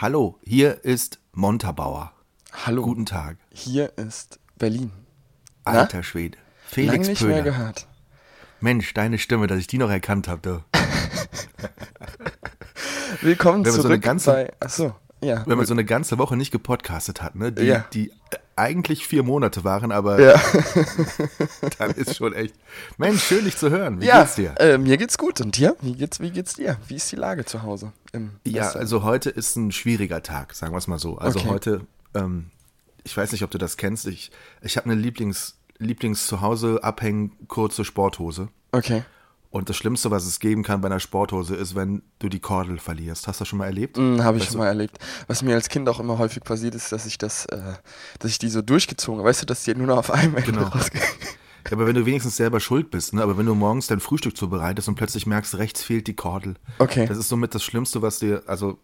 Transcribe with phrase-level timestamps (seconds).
[0.00, 2.12] Hallo, hier ist Montabauer.
[2.64, 2.82] Hallo.
[2.82, 3.36] Guten Tag.
[3.52, 4.92] Hier ist Berlin.
[5.66, 5.72] Na?
[5.72, 6.38] Alter Schwede.
[6.66, 7.34] Felix Lang nicht Pöhler.
[7.34, 7.86] mehr gehört.
[8.60, 10.64] Mensch, deine Stimme, dass ich die noch erkannt habe.
[13.20, 14.52] Willkommen so zurück eine ganze- bei.
[14.60, 15.44] Achso, ja.
[15.46, 17.52] Wenn man so eine ganze Woche nicht gepodcastet hat, ne?
[17.52, 17.84] Die, Ja.
[17.92, 20.40] die äh, eigentlich vier Monate waren, aber ja,
[21.78, 22.54] dann ist schon echt.
[22.98, 24.00] Mensch, schön dich zu hören.
[24.00, 24.54] Wie ja geht's dir?
[24.58, 25.40] Äh, mir geht's gut.
[25.40, 25.76] Und dir?
[25.80, 26.76] Wie geht's, wie geht's dir?
[26.88, 27.92] Wie ist die Lage zu Hause?
[28.44, 28.78] Ja, Westen?
[28.78, 31.16] also heute ist ein schwieriger Tag, sagen wir es mal so.
[31.18, 31.48] Also Okay.
[31.48, 31.80] heute,
[32.14, 32.50] ähm,
[33.04, 34.30] ich weiß nicht, ob du das kennst, ich,
[34.62, 38.48] ich habe eine Lieblings, Lieblings zu Hause abhängen kurze Sporthose.
[38.72, 39.04] Okay.
[39.50, 42.78] Und das Schlimmste, was es geben kann bei einer Sporthose, ist, wenn du die Kordel
[42.78, 43.26] verlierst.
[43.26, 43.96] Hast du das schon mal erlebt?
[43.98, 44.98] Hm, habe ich Weißt schon du- mal erlebt.
[45.26, 47.58] Was mir als Kind auch immer häufig passiert ist, dass ich das, äh,
[48.20, 49.28] dass ich die so durchgezogen habe.
[49.28, 50.68] Weißt du, dass die nur noch auf einem Ende Genau.
[50.68, 51.04] rausgehen.
[51.66, 53.22] Ja, aber wenn du wenigstens selber schuld bist, ne?
[53.22, 56.54] Aber wenn du morgens dein Frühstück zubereitest und plötzlich merkst, rechts fehlt die Kordel.
[56.78, 57.04] Okay.
[57.06, 58.78] Das ist somit das Schlimmste, was dir, also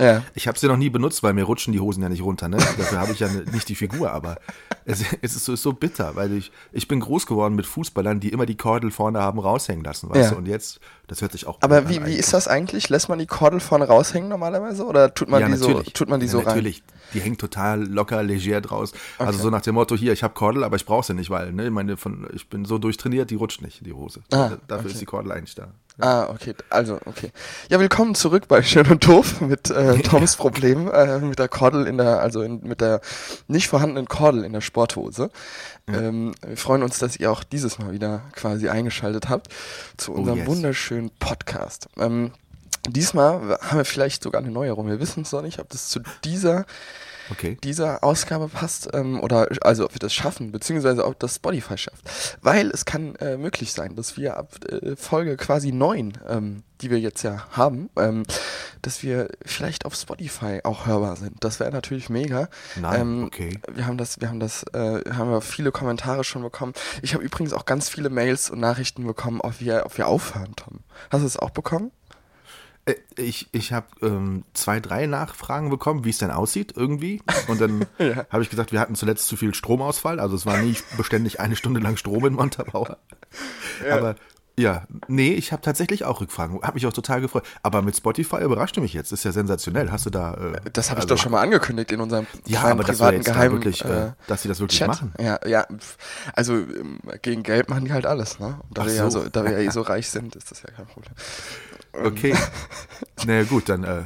[0.00, 0.22] Ja.
[0.34, 2.56] ich habe sie noch nie benutzt, weil mir rutschen die Hosen ja nicht runter, ne?
[2.56, 4.38] Dafür habe ich ja ne- nicht die Figur, aber
[4.84, 8.20] es, es ist, so, ist so bitter, weil ich, ich bin groß geworden mit Fußballern,
[8.20, 10.30] die immer die Kordel vorne haben raushängen lassen, weißt Ja.
[10.30, 10.36] du?
[10.36, 12.18] Und jetzt, das hört sich auch Aber wie, an wie eigentlich.
[12.18, 12.88] ist das eigentlich?
[12.88, 14.84] Lässt man die Kordel vorne raushängen normalerweise?
[14.86, 15.92] Oder tut man ja, die so, natürlich.
[15.92, 16.46] tut man die ja, so rein?
[16.46, 16.82] Natürlich.
[17.14, 18.92] Die hängt total locker, leger draus.
[19.18, 19.42] Also Okay.
[19.42, 21.70] so nach dem Motto, hier, ich habe Kordel, aber ich brauche sie nicht, weil, ne,
[21.70, 24.20] meine von, ich bin so durchtrainiert, die rutscht nicht, die Hose.
[24.32, 24.92] Ah, Dafür okay.
[24.92, 25.68] ist die Kordel eigentlich da.
[26.00, 26.54] Ah, okay.
[26.70, 27.32] Also, okay.
[27.70, 31.88] Ja, willkommen zurück bei Schön und Doof mit äh, Toms Problem äh, mit der Kordel
[31.88, 33.00] in der, also in, mit der
[33.48, 35.30] nicht vorhandenen Kordel in der Sporthose.
[35.88, 39.48] Ähm, wir freuen uns, dass ihr auch dieses Mal wieder quasi eingeschaltet habt
[39.96, 40.48] zu unserem Oh, yes.
[40.48, 41.88] wunderschönen Podcast.
[41.98, 42.30] Ähm,
[42.88, 44.86] diesmal haben wir vielleicht sogar eine Neuerung.
[44.86, 46.64] Wir wissen es noch nicht, ob das zu dieser
[47.30, 47.58] Okay.
[47.62, 52.36] dieser Ausgabe passt ähm, oder also ob wir das schaffen, beziehungsweise ob das Spotify schafft.
[52.42, 56.90] Weil es kann äh, möglich sein, dass wir ab äh, Folge quasi 9, ähm, die
[56.90, 58.24] wir jetzt ja haben, ähm,
[58.82, 61.36] dass wir vielleicht auf Spotify auch hörbar sind.
[61.40, 62.48] Das wäre natürlich mega.
[62.76, 63.58] Nein, ähm, okay.
[63.72, 66.72] Wir haben das, wir haben das, äh, haben wir viele Kommentare schon bekommen.
[67.02, 70.54] Ich habe übrigens auch ganz viele Mails und Nachrichten bekommen, ob wir, ob wir aufhören,
[70.56, 70.80] Tom.
[71.10, 71.90] Hast du es auch bekommen?
[72.88, 77.20] Äh, Ich, ich habe ähm, zwei, drei Nachfragen bekommen, wie es denn aussieht irgendwie.
[77.48, 78.26] Und dann Ja.
[78.30, 80.20] habe ich gesagt, wir hatten zuletzt zu viel Stromausfall.
[80.20, 82.98] Also es war nie beständig eine Stunde lang Strom in Montabaur.
[83.90, 84.14] Aber
[84.56, 86.60] ja, nee, ich habe tatsächlich auch Rückfragen.
[86.62, 87.44] Habe mich auch total gefreut.
[87.62, 89.12] Aber mit Spotify überraschte mich jetzt.
[89.12, 89.92] Ist ja sensationell.
[89.92, 90.34] Hast du da.
[90.34, 93.18] Äh, Das habe ich also- doch schon mal angekündigt in unserem Ja, aber wir privaten,
[93.18, 94.88] jetzt geheimen wirklich, äh, dass sie das wirklich Chat.
[94.88, 95.12] machen.
[95.20, 95.64] Ja, ja.
[96.34, 98.58] Also ähm, gegen Geld machen die halt alles, ne?
[98.68, 99.22] Und da, Ach wir ja so.
[99.22, 101.12] so, da wir ja eh so reich sind, ist das ja kein Problem.
[102.04, 102.34] Okay.
[103.26, 104.04] naja, gut, dann äh, äh,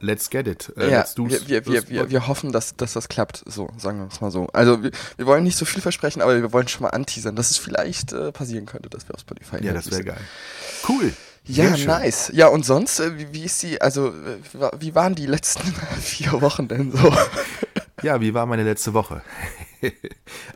[0.00, 0.72] let's get it.
[0.76, 3.98] Äh, ja, let's do wir, wir, wir, wir, hoffen, dass, dass das klappt, so, sagen
[3.98, 4.46] wir es mal so.
[4.52, 7.50] Also wir, wir wollen nicht so viel versprechen, aber wir wollen schon mal anteasern, dass
[7.50, 10.20] es vielleicht äh, passieren könnte, dass wir auf Spotify Ja, das wäre geil.
[10.88, 11.12] Cool.
[11.44, 12.30] Ja, nice.
[12.34, 14.12] Ja, und sonst, äh, wie, wie ist die, also,
[14.78, 17.12] wie waren die letzten vier Wochen denn so?
[18.02, 19.22] Ja, wie war meine letzte Woche?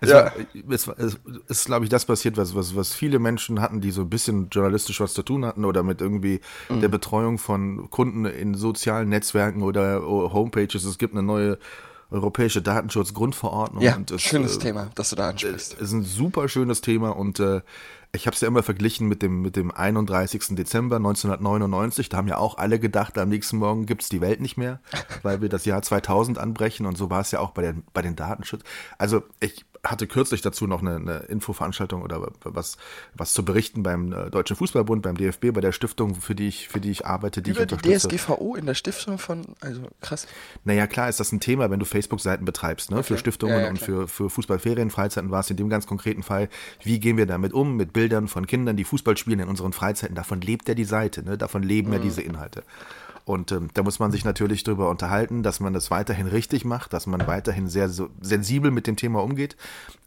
[0.00, 0.24] es, Ja.
[0.24, 0.32] war,
[0.70, 3.90] es, war, es ist, glaube ich, das passiert, was, was, was viele Menschen hatten, die
[3.90, 6.80] so ein bisschen journalistisch was zu tun hatten oder mit irgendwie Mhm.
[6.80, 10.84] der Betreuung von Kunden in sozialen Netzwerken oder oh, Homepages.
[10.84, 11.58] Es gibt eine neue
[12.10, 13.82] europäische Datenschutzgrundverordnung.
[13.82, 15.74] Ja, und es, schönes äh, Thema, dass du da ansprichst.
[15.74, 17.60] ist ein super schönes Thema und äh,
[18.12, 20.56] ich habe es ja immer verglichen mit dem, mit dem 31.
[20.56, 22.08] Dezember 1999.
[22.08, 24.80] Da haben ja auch alle gedacht, am nächsten Morgen gibt's die Welt nicht mehr,
[25.22, 28.02] weil wir das Jahr 2000 anbrechen und so war es ja auch bei den, bei
[28.02, 28.62] den Datenschutz.
[28.98, 32.76] Also ich hatte kürzlich dazu noch eine, eine Infoveranstaltung oder was,
[33.14, 36.68] was zu berichten beim äh, Deutschen Fußballbund, beim DFB, bei der Stiftung, für die ich,
[36.68, 38.08] für die ich arbeite, die Über ich die unterstütze.
[38.08, 40.26] DSGVO in der Stiftung von, also krass.
[40.64, 43.02] Naja, klar ist das ein Thema, wenn du Facebook-Seiten betreibst, ne?
[43.02, 43.20] für Okay.
[43.20, 46.48] Stiftungen Ja, ja, und für, für Fußballferien, Freizeiten war es in dem ganz konkreten Fall,
[46.82, 50.14] wie gehen wir damit um, mit Bildern von Kindern, die Fußball spielen in unseren Freizeiten.
[50.16, 51.36] Davon lebt ja die Seite, ne?
[51.36, 52.02] davon leben ja Mhm.
[52.02, 52.62] diese Inhalte.
[53.26, 56.94] Und ähm, da muss man sich natürlich darüber unterhalten, dass man das weiterhin richtig macht,
[56.94, 59.54] dass man weiterhin sehr so sensibel mit dem Thema umgeht.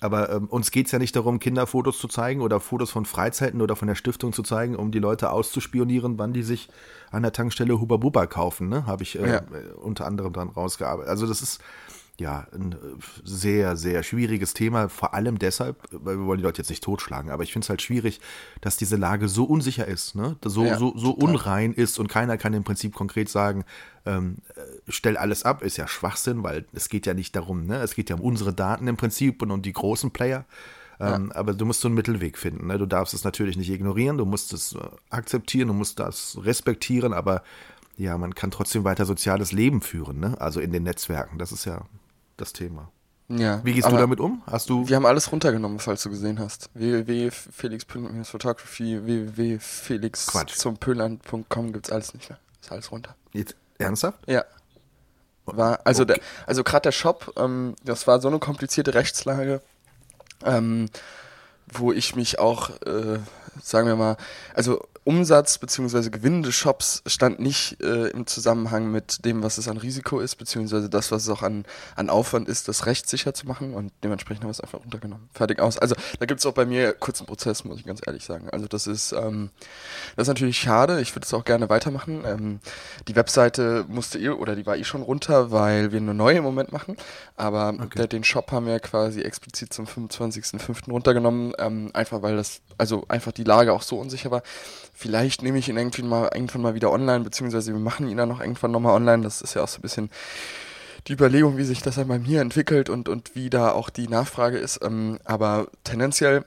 [0.01, 3.75] Aber ähm, uns geht's ja nicht darum, Kinderfotos zu zeigen oder Fotos von Freizeiten oder
[3.75, 6.67] von der Stiftung zu zeigen, um die Leute auszuspionieren, wann die sich
[7.11, 8.67] an der Tankstelle Huba Buba kaufen.
[8.69, 8.87] Ne?
[8.87, 9.37] Habe ich äh, Ja.
[9.37, 11.09] äh, unter anderem dann rausgearbeitet.
[11.11, 11.61] Also das ist
[12.19, 12.75] ja, ein äh,
[13.23, 17.31] sehr, sehr schwieriges Thema, vor allem deshalb, weil wir wollen die Leute jetzt nicht totschlagen,
[17.31, 18.21] aber ich finde es halt schwierig,
[18.61, 20.37] dass diese Lage so unsicher ist, ne?
[20.45, 23.65] so, Ja, so, so unrein ist und keiner kann im Prinzip konkret sagen,
[24.05, 27.77] ähm, äh, stell alles ab, ist ja Schwachsinn, weil es geht ja nicht darum, ne?
[27.77, 30.45] es geht ja um unsere Daten im Prinzip und um die großen Player.
[30.99, 32.67] Ähm, Aber du musst so einen Mittelweg finden.
[32.67, 32.77] Ne?
[32.77, 34.79] Du darfst es natürlich nicht ignorieren, du musst es äh,
[35.09, 37.41] akzeptieren, du musst das respektieren, aber
[37.97, 40.39] ja, man kann trotzdem weiter soziales Leben führen, ne?
[40.39, 41.39] also in den Netzwerken.
[41.39, 41.85] Das ist ja
[42.37, 42.89] das Thema.
[43.29, 43.61] Ja.
[43.63, 44.41] Wie gehst du damit um?
[44.47, 44.87] Hast du.
[44.87, 46.69] Wir haben alles runtergenommen, falls du gesehen hast.
[46.73, 50.55] www.felix.photography, www.felix Quatsch.
[50.55, 52.39] zum Pöland.com gibt's alles nicht mehr.
[52.61, 53.15] Ist alles runter.
[53.31, 54.19] Jetzt ernsthaft?
[54.27, 54.43] Ja.
[55.45, 56.15] War, also Okay.
[56.15, 59.61] der, also gerade der Shop, ähm, das war so eine komplizierte Rechtslage,
[60.45, 60.89] ähm,
[61.67, 63.19] wo ich mich auch, äh,
[63.61, 64.17] sagen wir mal,
[64.53, 66.09] also Umsatz bzw.
[66.09, 70.35] Gewinn des Shops stand nicht äh, im Zusammenhang mit dem, was es an Risiko ist,
[70.35, 71.65] beziehungsweise das, was es auch an,
[71.95, 75.29] an Aufwand ist, das rechtssicher zu machen und dementsprechend haben wir es einfach runtergenommen.
[75.33, 75.77] Fertig aus.
[75.77, 78.49] Also da gibt es auch bei mir kurzen Prozess, muss ich ganz ehrlich sagen.
[78.51, 79.49] Also das ist, ähm,
[80.15, 81.01] das ist natürlich schade.
[81.01, 82.23] Ich würde es auch gerne weitermachen.
[82.25, 82.59] Ähm,
[83.07, 86.43] die Webseite musste eh, oder die war eh schon runter, weil wir eine neue im
[86.43, 86.95] Moment machen.
[87.35, 90.89] Aber der, den Shop haben wir quasi explizit zum 25.05.
[90.89, 91.53] runtergenommen.
[91.57, 94.43] Ähm, einfach weil das, also einfach die Lage auch so unsicher war.
[95.03, 98.29] Vielleicht nehme ich ihn irgendwie mal, irgendwann mal wieder online, beziehungsweise wir machen ihn dann
[98.29, 99.21] noch irgendwann nochmal online.
[99.21, 100.09] Das ist ja auch so ein bisschen
[101.07, 104.07] die Überlegung, wie sich das dann bei mir entwickelt und, und wie da auch die
[104.07, 104.79] Nachfrage ist.
[104.81, 106.45] Ähm, aber tendenziell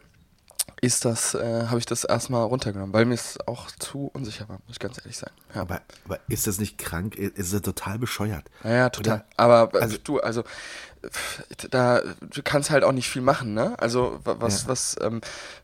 [0.81, 4.57] ist das, äh, habe ich das erstmal runtergenommen, weil mir es auch zu unsicher war,
[4.67, 5.35] muss ich ganz ehrlich sagen.
[5.55, 5.61] Ja.
[5.61, 7.15] Aber, aber ist das nicht krank?
[7.17, 8.45] Ist das total bescheuert?
[8.65, 9.17] Ja, ja, total.
[9.17, 9.25] Oder?
[9.37, 10.45] Aber Also- du, also
[11.71, 13.75] da du kannst halt auch nicht viel machen, ne?
[13.79, 14.69] Also wa- was Ja.
[14.69, 15.21] was ähm,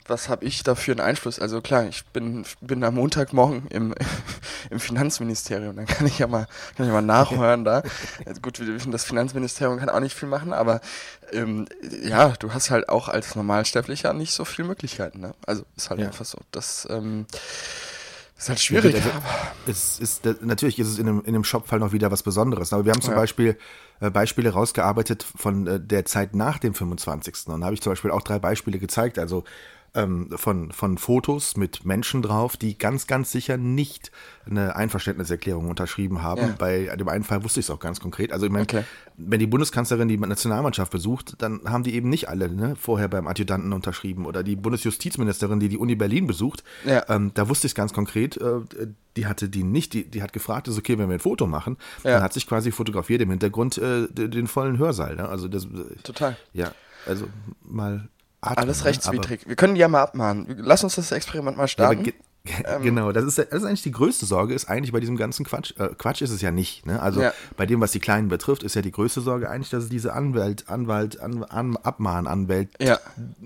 [0.06, 1.38] was habe ich da für einen Einfluss?
[1.38, 3.94] Also klar, ich bin bin am Montagmorgen im
[4.70, 6.46] im Finanzministerium, dann kann ich ja mal
[6.76, 7.82] kann ich mal nachhören da.
[8.26, 10.80] Also gut, wir wissen, das Finanzministerium kann auch nicht viel machen, aber
[11.32, 11.66] ähm,
[12.02, 15.34] ja, du hast halt auch als Normalsterblicher nicht so viele Möglichkeiten, ne?
[15.46, 16.06] Also ist halt Ja.
[16.06, 16.38] einfach so.
[16.52, 17.26] Das ähm,
[18.42, 18.94] ist halt schwierig.
[18.94, 19.10] Also,
[19.66, 22.72] es ist, natürlich ist es in einem, in einem Shopfall noch wieder was Besonderes.
[22.72, 23.18] Aber wir haben zum Ja.
[23.20, 23.56] Beispiel
[24.00, 27.46] äh, Beispiele rausgearbeitet von äh, der Zeit nach dem 25.
[27.46, 29.18] Und da habe ich zum Beispiel auch drei Beispiele gezeigt.
[29.18, 29.44] Also
[29.94, 34.10] ähm, von, von Fotos mit Menschen drauf, die ganz, ganz sicher nicht
[34.46, 36.40] eine Einverständniserklärung unterschrieben haben.
[36.40, 36.54] Ja.
[36.58, 38.32] Bei dem einen Fall wusste ich es auch ganz konkret.
[38.32, 38.84] Also ich meine, Okay.
[39.18, 43.26] wenn die Bundeskanzlerin die Nationalmannschaft besucht, dann haben die eben nicht alle ne, vorher beim
[43.26, 44.24] Adjutanten unterschrieben.
[44.24, 47.04] Oder die Bundesjustizministerin, die die Uni Berlin besucht, Ja.
[47.08, 48.60] ähm, da wusste ich es ganz konkret, äh,
[49.16, 51.76] die hatte die nicht, die, die hat gefragt, ist okay, wenn wir ein Foto machen.
[52.02, 52.12] Ja.
[52.12, 55.16] Dann hat sich quasi fotografiert im Hintergrund äh, den, vollen Hörsaal.
[55.16, 55.28] Ne?
[55.28, 55.66] Also das,
[56.02, 56.36] Total.
[56.54, 56.72] ja,
[57.06, 57.26] also
[57.62, 58.08] mal
[58.42, 58.86] atmen, Alles ne?
[58.86, 59.48] rechtswidrig.
[59.48, 60.46] Wir können die ja mal abmahnen.
[60.58, 62.02] Lass uns das Experiment mal starten.
[62.02, 62.12] ge
[62.82, 65.74] genau, das ist, das ist eigentlich die größte Sorge, ist eigentlich bei diesem ganzen Quatsch,
[65.78, 67.00] äh, Quatsch ist es ja nicht, ne?
[67.00, 67.32] Also Ja.
[67.56, 70.12] bei dem, was die Kleinen betrifft, ist ja die größte Sorge eigentlich, dass es diese
[70.12, 72.98] Anwalt, Anwalt, an, an, Abmahn, Anwalt, Ja.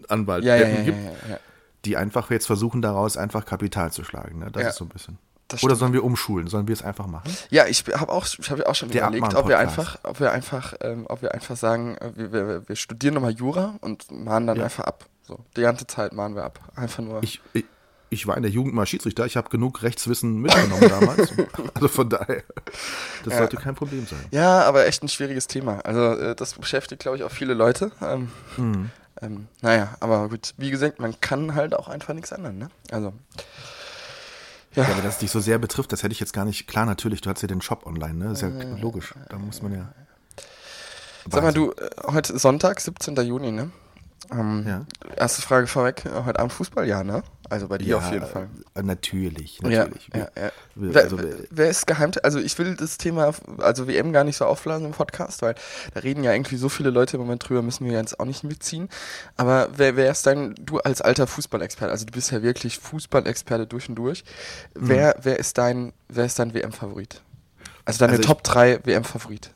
[0.08, 1.38] Anwalt Ja, ja, ja, gibt, ja, ja, ja.
[1.84, 4.38] die einfach jetzt versuchen, daraus einfach Kapital zu schlagen.
[4.38, 4.50] Ne?
[4.50, 5.19] Das Ja, ist so ein bisschen.
[5.48, 5.78] Das Oder stimmt.
[5.78, 6.46] sollen wir umschulen?
[6.48, 7.31] Sollen wir es einfach machen?
[7.50, 10.32] Ja, ich habe auch, ich hab auch schon Der überlegt, ob wir einfach, ob wir
[10.32, 14.46] einfach, ähm, ob wir einfach sagen, äh, wir, wir, wir studieren nochmal Jura und mahnen
[14.48, 14.64] dann Ja.
[14.64, 15.06] einfach ab.
[15.22, 16.60] So, die ganze Zeit mahnen wir ab.
[16.76, 17.22] Einfach nur.
[17.22, 17.64] Ich, ich,
[18.10, 21.32] ich war in der Jugend mal Schiedsrichter, ich habe genug Rechtswissen mitgenommen damals.
[21.75, 22.43] Also von daher,
[23.25, 23.38] das Ja.
[23.40, 24.25] sollte kein Problem sein.
[24.31, 25.81] ja, aber echt ein schwieriges Thema.
[25.84, 27.90] Also äh, das beschäftigt, glaube ich, auch viele Leute.
[28.00, 28.90] Ähm, Mhm.
[29.20, 32.69] ähm, naja, aber gut, wie gesagt, man kann halt auch einfach nichts ändern, ne?
[32.90, 33.12] Also.
[34.76, 36.67] Ja, Ja, aber dass es dich so sehr betrifft, das hätte ich jetzt gar nicht.
[36.69, 38.25] Klar, natürlich, du hast ja den Shop online, ne?
[38.26, 39.14] Das ist ja logisch.
[39.28, 39.93] Da muss man ja.
[41.31, 43.17] sag mal, du, äh, heute Sonntag, 17.
[43.17, 43.70] Juni, ne?
[44.31, 44.86] Ähm, Ja.
[45.17, 47.22] Erste Frage vorweg, äh, heute Abend Fußball, ja, ne?
[47.48, 48.48] Also bei dir Ja, auf jeden Fall.
[48.74, 50.08] äh, Natürlich, Ja, natürlich.
[50.12, 50.50] ja, ja.
[50.74, 52.24] Wer, also, wer- wer ist geheimt?
[52.24, 55.55] Also ich will das Thema, also WM gar nicht so aufblasen im Podcast, weil
[55.94, 58.43] da reden ja irgendwie so viele Leute im Moment drüber, müssen wir jetzt auch nicht
[58.44, 58.88] mitziehen.
[59.36, 63.67] Aber wer, wer ist dein, du als alter Fußballexperte, also du bist ja wirklich Fußballexperte
[63.67, 64.24] durch und durch.
[64.74, 67.22] Wer, wer ist dein, wer ist dein WM-Favorit?
[67.84, 69.50] Also deine Also Top 3 WM-Favoriten.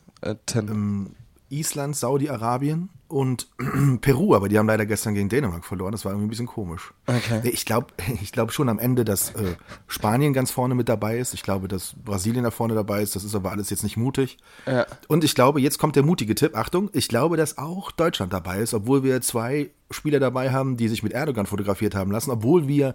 [0.54, 1.16] ähm,
[1.48, 3.48] Island, Saudi-Arabien und
[4.00, 5.92] Peru, aber die haben leider gestern gegen Dänemark verloren.
[5.92, 6.92] Das war irgendwie ein bisschen komisch.
[7.06, 7.40] Okay.
[7.42, 7.88] Nee, Ich glaube
[8.22, 11.34] ich glaub schon am Ende, dass äh, Spanien ganz vorne mit dabei ist.
[11.34, 13.16] Ich glaube, dass Brasilien da vorne dabei ist.
[13.16, 14.38] Das ist aber alles jetzt nicht mutig.
[14.66, 14.86] Ja.
[15.08, 16.56] Und ich glaube, jetzt kommt der mutige Tipp.
[16.56, 20.88] Achtung, ich glaube, dass auch Deutschland dabei ist, obwohl wir zwei Spieler dabei haben, die
[20.88, 22.94] sich mit Erdogan fotografiert haben lassen, obwohl wir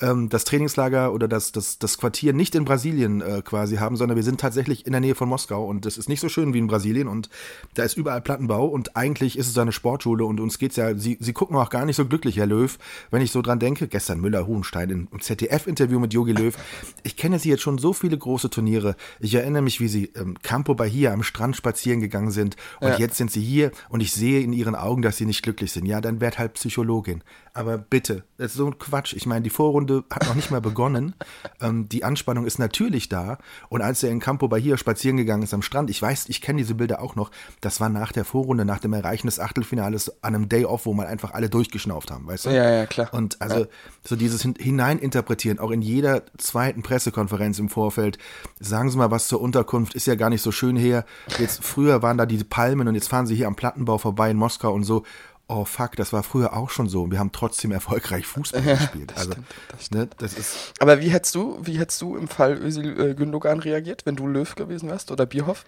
[0.00, 4.16] ähm, das Trainingslager oder das, das, das Quartier nicht in Brasilien äh, quasi haben, sondern
[4.16, 6.58] wir sind tatsächlich in der Nähe von Moskau und das ist nicht so schön wie
[6.58, 7.28] in Brasilien und
[7.74, 11.16] da ist überall Plattenbau und eigentlich ist es eine Sportschule und uns geht's ja, sie,
[11.20, 12.78] sie gucken auch gar nicht so glücklich, Herr Löw,
[13.10, 16.54] wenn ich so dran denke, gestern Müller-Hohenstein im ZDF-Interview mit Jogi Löw,
[17.02, 20.36] ich kenne sie jetzt schon so viele große Turniere, ich erinnere mich, wie sie ähm,
[20.42, 22.98] Campo Bahia am Strand spazieren gegangen sind und ja.
[22.98, 25.86] jetzt sind sie hier und ich sehe in ihren Augen, dass sie nicht glücklich sind.
[25.86, 27.22] Ja, dann werd halt Psychologin.
[27.56, 29.14] Aber bitte, das ist so ein Quatsch.
[29.14, 31.14] Ich meine, die Vorrunde hat noch nicht mal begonnen.
[31.58, 33.38] Ähm, die Anspannung ist natürlich da.
[33.70, 36.58] Und als er in Campo Bahia spazieren gegangen ist am Strand, ich weiß, ich kenne
[36.58, 37.30] diese Bilder auch noch,
[37.62, 40.92] das war nach der Vorrunde, nach dem Erreichen des Achtelfinales an einem Day Off, wo
[40.92, 42.50] man einfach alle durchgeschnauft haben, weißt du?
[42.50, 43.08] Ja, ja, klar.
[43.12, 43.66] Und also ja.
[44.04, 48.18] so dieses Hineininterpretieren, auch in jeder zweiten Pressekonferenz im Vorfeld,
[48.60, 51.06] sagen Sie mal was zur Unterkunft, ist ja gar nicht so schön her.
[51.38, 54.36] Jetzt früher waren da die Palmen und jetzt fahren Sie hier am Plattenbau vorbei in
[54.36, 55.04] Moskau und so
[55.48, 57.10] oh fuck, das war früher auch schon so.
[57.10, 59.10] Wir haben trotzdem erfolgreich Fußball gespielt.
[59.12, 60.00] das also, stimmt, das, stimmt.
[60.00, 60.72] Ne, das ist.
[60.78, 64.26] Aber wie hättest du, wie hättest du im Fall Özil äh, Gündogan reagiert, wenn du
[64.26, 65.64] Löw gewesen wärst oder Bierhoff?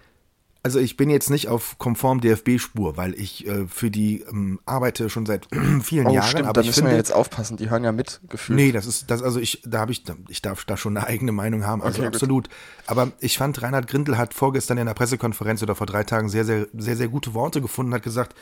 [0.61, 5.09] Also ich bin jetzt nicht auf konform DFB-Spur, weil ich äh, für die ähm, arbeite
[5.09, 5.47] schon seit
[5.81, 6.27] vielen oh, Jahren.
[6.27, 8.57] Stimmt, aber da müssen finde, wir jetzt aufpassen, die hören ja mit gefühlt.
[8.57, 11.31] Nee, das ist das also ich da habe ich ich darf da schon eine eigene
[11.31, 12.49] Meinung haben, also okay, absolut.
[12.49, 12.55] Gut.
[12.87, 16.43] Aber ich fand Reinhard Grindel hat vorgestern in der Pressekonferenz oder vor drei Tagen sehr
[16.43, 18.35] sehr sehr sehr gute Worte gefunden, hat gesagt,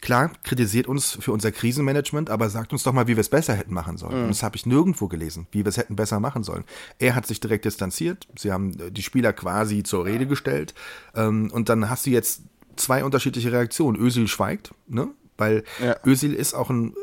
[0.00, 3.54] klar, kritisiert uns für unser Krisenmanagement, aber sagt uns doch mal, wie wir es besser
[3.54, 4.16] hätten machen sollen.
[4.16, 4.22] Mhm.
[4.24, 6.64] Und das habe ich nirgendwo gelesen, wie wir es hätten besser machen sollen.
[6.98, 10.74] Er hat sich direkt distanziert, sie haben äh, die Spieler quasi zur Rede gestellt
[11.14, 12.42] ähm, und dann hast du jetzt
[12.76, 13.98] zwei unterschiedliche Reaktionen.
[13.98, 15.08] Ösil schweigt, ne?
[15.36, 15.96] Weil ja.
[16.04, 16.94] Özil ist auch ein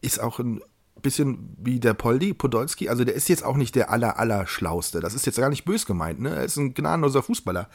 [0.00, 0.62] ist auch ein
[1.02, 2.88] bisschen wie der Poldi, Podolski.
[2.88, 5.00] Also der ist jetzt auch nicht der aller, aller Schlauste.
[5.00, 6.20] Das ist jetzt gar nicht bös gemeint.
[6.20, 6.30] Ne?
[6.30, 7.68] Er ist ein gnadenloser Fußballer.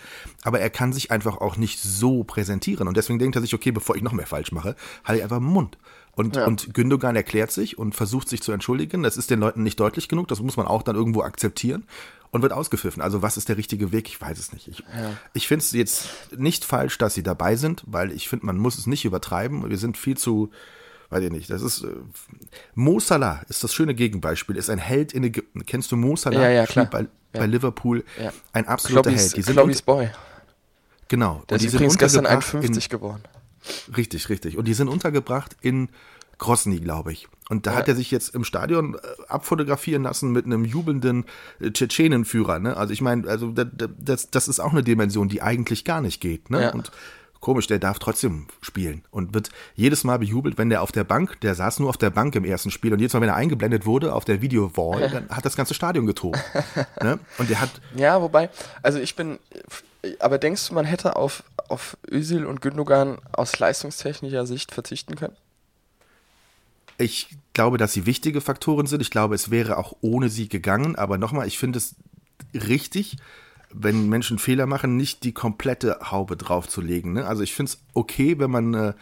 [0.44, 2.88] Aber er kann sich einfach auch nicht so präsentieren.
[2.88, 5.40] Und deswegen denkt er sich, okay, bevor ich noch mehr falsch mache, halte ich einfach
[5.40, 5.78] den Mund.
[6.12, 6.46] Und, ja.
[6.46, 9.04] und Gündogan erklärt sich und versucht sich zu entschuldigen.
[9.04, 10.28] Das ist den Leuten nicht deutlich genug.
[10.28, 11.86] Das muss man auch dann irgendwo akzeptieren
[12.32, 13.01] und wird ausgepfiffen.
[13.01, 14.08] Also was ist der richtige Weg?
[14.08, 14.67] Ich weiß es nicht.
[14.67, 15.17] Ich, ja.
[15.34, 18.77] ich finde es jetzt nicht falsch, dass sie dabei sind, weil ich finde, man muss
[18.77, 19.70] es nicht übertreiben.
[19.70, 20.51] Wir sind viel zu,
[21.10, 21.88] weiß ich nicht, das ist, äh,
[22.74, 25.65] Mo Salah ist das schöne Gegenbeispiel, ist ein Held in Ägypten.
[25.65, 26.41] Kennst du Mo Salah?
[26.41, 26.86] Ja, ja, klar.
[26.86, 28.03] Bei, bei Liverpool.
[28.53, 29.38] Ein absoluter Klobbys, Held.
[29.38, 30.10] Die sind Klobbys Boy.
[31.08, 31.44] Genau.
[31.50, 33.24] Der ist übrigens gestern 51 geworden.
[33.96, 34.58] Richtig, richtig.
[34.58, 35.89] Und die sind untergebracht in
[36.38, 37.27] Grosny, glaube ich.
[37.50, 37.77] Und da ja.
[37.77, 41.25] hat er sich jetzt im Stadion äh, abfotografieren lassen mit einem jubelnden
[41.60, 42.60] äh, Tschetschenenführer.
[42.60, 42.75] Ne?
[42.75, 46.50] Also ich meine, also das, das ist auch eine Dimension, die eigentlich gar nicht geht.
[46.50, 46.63] Ne?
[46.63, 46.74] Ja.
[46.74, 46.92] Und
[47.46, 51.39] komisch, der darf trotzdem spielen und wird jedes Mal bejubelt, wenn der auf der Bank,
[51.42, 53.86] der saß nur auf der Bank im ersten Spiel und jedes Mal, wenn er eingeblendet
[53.86, 56.39] wurde auf der Video-Wall, dann hat das ganze Stadion getobt.
[57.04, 57.20] ne?
[57.38, 57.70] Und der hat.
[57.96, 58.50] Ja, wobei,
[58.82, 59.38] also ich bin,
[60.20, 65.36] aber denkst du, man hätte auf, auf Özil und Gündogan aus leistungstechnischer Sicht verzichten können?
[66.98, 69.02] Ich glaube, dass sie wichtige Faktoren sind.
[69.02, 70.96] Ich glaube, es wäre auch ohne sie gegangen.
[70.96, 71.96] Aber nochmal, ich finde es
[72.54, 73.18] richtig,
[73.72, 77.14] wenn Menschen Fehler machen, nicht die komplette Haube draufzulegen.
[77.14, 77.28] Ne?
[77.28, 78.94] Also ich finde es okay, wenn man äh,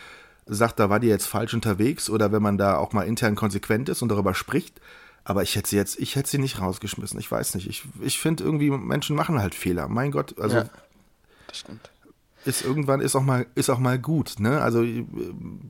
[0.45, 3.89] sagt, da war die jetzt falsch unterwegs oder wenn man da auch mal intern konsequent
[3.89, 4.81] ist und darüber spricht.
[5.23, 7.19] Aber ich hätte sie jetzt, ich hätte sie nicht rausgeschmissen.
[7.19, 7.69] Ich weiß nicht.
[7.69, 9.87] Ich, ich finde irgendwie, Menschen machen halt Fehler.
[9.87, 10.57] Mein Gott, also.
[10.57, 10.69] Ja,
[11.47, 11.92] das stimmt
[12.45, 14.61] ist irgendwann ist auch mal ist auch mal gut, ne?
[14.61, 15.05] Also äh,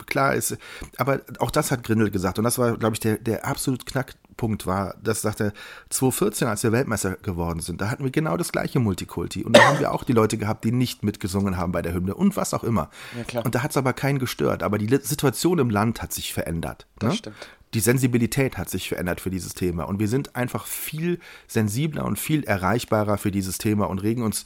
[0.06, 0.58] klar ist,
[0.98, 4.66] aber auch das hat Grindel gesagt und das war, glaube ich, der der absolut Knackpunkt
[4.66, 4.96] war.
[5.04, 5.54] Das sagte
[5.90, 9.64] 2014, als wir Weltmeister geworden sind, da hatten wir genau das gleiche Multikulti und da
[9.64, 12.54] haben wir auch die Leute gehabt, die nicht mitgesungen haben bei der Hymne und was
[12.54, 12.90] auch immer.
[13.18, 13.46] Ja, klar.
[13.46, 14.64] Und da hat es aber keinen gestört.
[14.64, 16.88] Aber die Situation im Land hat sich verändert.
[17.00, 17.18] Das ne?
[17.18, 17.36] stimmt.
[17.74, 22.20] Die Sensibilität hat sich verändert für dieses Thema und wir sind einfach viel sensibler und
[22.20, 24.44] viel erreichbarer für dieses Thema und regen uns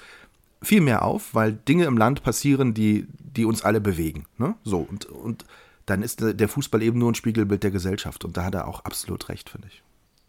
[0.62, 4.26] viel mehr auf, weil Dinge im Land passieren, die, die uns alle bewegen.
[4.38, 4.56] Ne?
[4.64, 5.46] So, und, und
[5.86, 8.26] dann ist der Fußball eben nur ein Spiegelbild der Gesellschaft.
[8.26, 9.84] Und da hat er auch absolut recht, finde ich.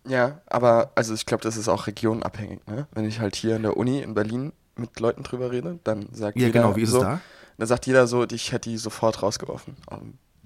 [0.07, 2.61] Ja, aber also ich glaube, das ist auch regionabhängig.
[2.67, 2.87] Ne?
[2.93, 6.39] Wenn ich halt hier in der Uni in Berlin mit Leuten drüber rede, dann sagt
[6.39, 7.21] ja, jeder genau, wie ist so, es da?
[7.59, 9.77] Dann sagt jeder so, ich hätte die sofort rausgeworfen.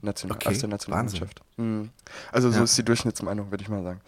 [0.00, 1.42] National, okay, aus der Nationalmannschaft.
[1.56, 1.90] Mhm.
[2.32, 2.64] Also so ja.
[2.64, 4.00] ist die Durchschnittsmeinung, würde ich mal sagen.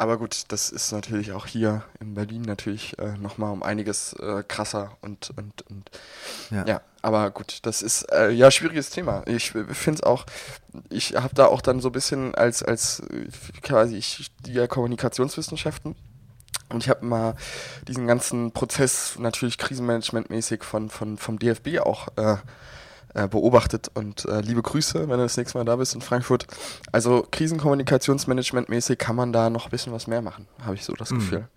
[0.00, 4.42] Aber gut, das ist natürlich auch hier in Berlin natürlich äh, nochmal um einiges äh,
[4.48, 5.90] krasser und, und, und
[6.50, 6.64] ja.
[6.64, 6.80] ja.
[7.02, 9.22] aber gut, das ist äh, ja schwieriges Thema.
[9.26, 10.24] Ich finde es auch,
[10.88, 13.02] ich habe da auch dann so ein bisschen als, als
[13.60, 15.94] quasi ich studiere Kommunikationswissenschaften
[16.70, 17.34] und ich habe mal
[17.86, 22.38] diesen ganzen Prozess natürlich krisenmanagementmäßig von, von, vom DFB auch äh,
[23.14, 23.90] äh, beobachtet.
[23.94, 26.46] Und äh, liebe Grüße, wenn du das nächste Mal da bist in Frankfurt.
[26.92, 31.10] Also Krisenkommunikationsmanagement-mäßig kann man da noch ein bisschen was mehr machen, habe ich so das
[31.10, 31.18] Mhm.
[31.18, 31.48] Gefühl.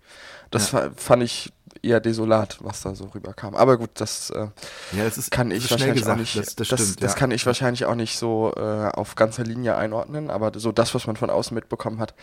[0.50, 0.78] Das Ja.
[0.82, 3.54] fa- fand ich eher desolat, was da so rüberkam.
[3.56, 4.46] Aber gut, das äh,
[4.92, 6.36] Ja, das ist, kann ich wahrscheinlich gesagt, auch nicht.
[6.36, 7.02] Das, das, das, stimmt.
[7.02, 7.18] das ja.
[7.18, 11.06] kann ich wahrscheinlich auch nicht so äh, auf ganzer Linie einordnen, aber so das, was
[11.06, 12.14] man von außen mitbekommen hat,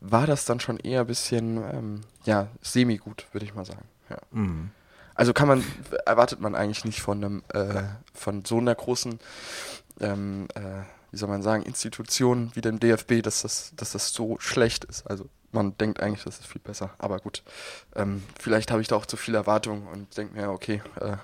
[0.00, 3.84] war das dann schon eher ein bisschen, ähm, ja, semi-gut, würde ich mal sagen.
[4.10, 4.16] Ja.
[4.32, 4.70] Mhm.
[5.18, 5.64] Also kann man,
[6.06, 7.82] erwartet man eigentlich nicht von einem, äh,
[8.14, 9.18] von so einer großen,
[10.00, 14.38] ähm, äh, wie soll man sagen, Institution wie dem DFB, dass das, dass das so
[14.38, 15.08] schlecht ist.
[15.08, 16.90] Also man denkt eigentlich, das ist viel besser.
[16.98, 17.42] Aber gut,
[17.96, 21.16] ähm, vielleicht habe ich da auch zu viel Erwartung und denke mir, okay, äh,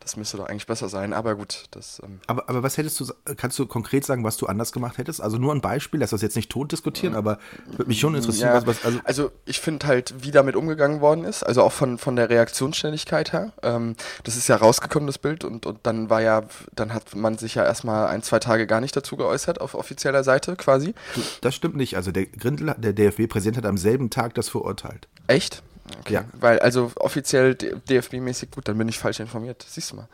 [0.00, 1.12] das müsste doch eigentlich besser sein.
[1.12, 2.00] Aber gut, das.
[2.04, 5.20] Ähm, Aber, aber was hättest du, kannst du konkret sagen, was du anders gemacht hättest?
[5.20, 8.48] Also nur ein Beispiel, lass das jetzt nicht tot diskutieren, aber würde mich schon interessieren,
[8.48, 11.72] Ja, was, was, also, also ich finde halt, wie damit umgegangen worden ist, also auch
[11.72, 13.52] von, von der Reaktionsschnelligkeit her.
[13.62, 16.42] Ähm, das ist ja rausgekommen, das Bild, und, und dann war ja,
[16.72, 20.24] dann hat man sich ja erstmal ein, zwei Tage gar nicht dazu geäußert auf offizieller
[20.24, 20.94] Seite quasi.
[21.42, 21.96] das stimmt nicht.
[21.96, 25.08] Also der Grindel, der DFB-Präsident hat am selben Tag das verurteilt.
[25.26, 25.62] Echt?
[26.00, 26.14] Okay.
[26.14, 26.24] Ja.
[26.32, 29.64] Weil, also offiziell DFB-mäßig, gut, dann bin ich falsch informiert.
[29.68, 30.08] Siehst du mal.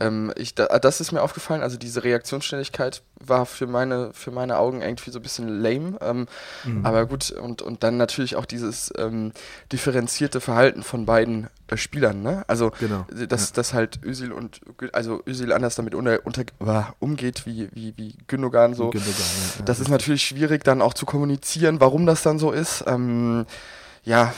[0.00, 4.58] Ähm, ich, da, das ist mir aufgefallen, also diese Reaktionsschnelligkeit war für meine, für meine
[4.58, 5.98] Augen irgendwie so ein bisschen lame.
[6.00, 6.26] Ähm,
[6.82, 9.32] Aber gut, und, und dann natürlich auch dieses ähm,
[9.72, 12.44] differenzierte Verhalten von beiden äh, Spielern, ne?
[12.46, 14.60] Also Genau, dass, dass halt Özil und
[14.92, 18.90] also Özil anders damit unter, unter, war, umgeht wie, wie, wie Gündogan so.
[18.90, 19.64] Gündogan, ja, ja.
[19.64, 22.84] Das ist natürlich schwierig, dann auch zu kommunizieren, warum das dann so ist.
[22.86, 23.46] Ähm,
[24.08, 24.32] ja,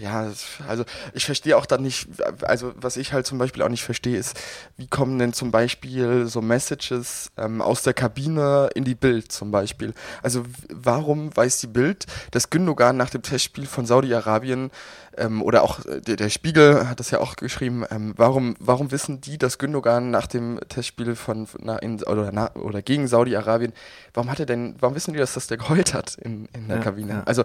[0.00, 0.30] ja,
[0.68, 2.08] also ich verstehe auch dann nicht,
[2.42, 4.38] also was ich halt zum Beispiel auch nicht verstehe, ist,
[4.76, 9.50] wie kommen denn zum Beispiel so Messages ähm, aus der Kabine in die Bild zum
[9.50, 9.92] Beispiel?
[10.22, 14.70] Also warum weiß die Bild, dass Gündogan nach dem Testspiel von Saudi-Arabien
[15.16, 18.90] ähm, oder auch äh, der, der Spiegel hat das ja auch geschrieben, ähm, warum, warum
[18.90, 23.72] wissen die, dass Gündogan nach dem Testspiel von na, in, oder, na, oder gegen Saudi-Arabien,
[24.14, 26.78] warum hat er denn, warum wissen die, dass das der geheult hat in, in der
[26.78, 27.12] Ja, Kabine?
[27.12, 27.22] ja.
[27.24, 27.44] Also äh,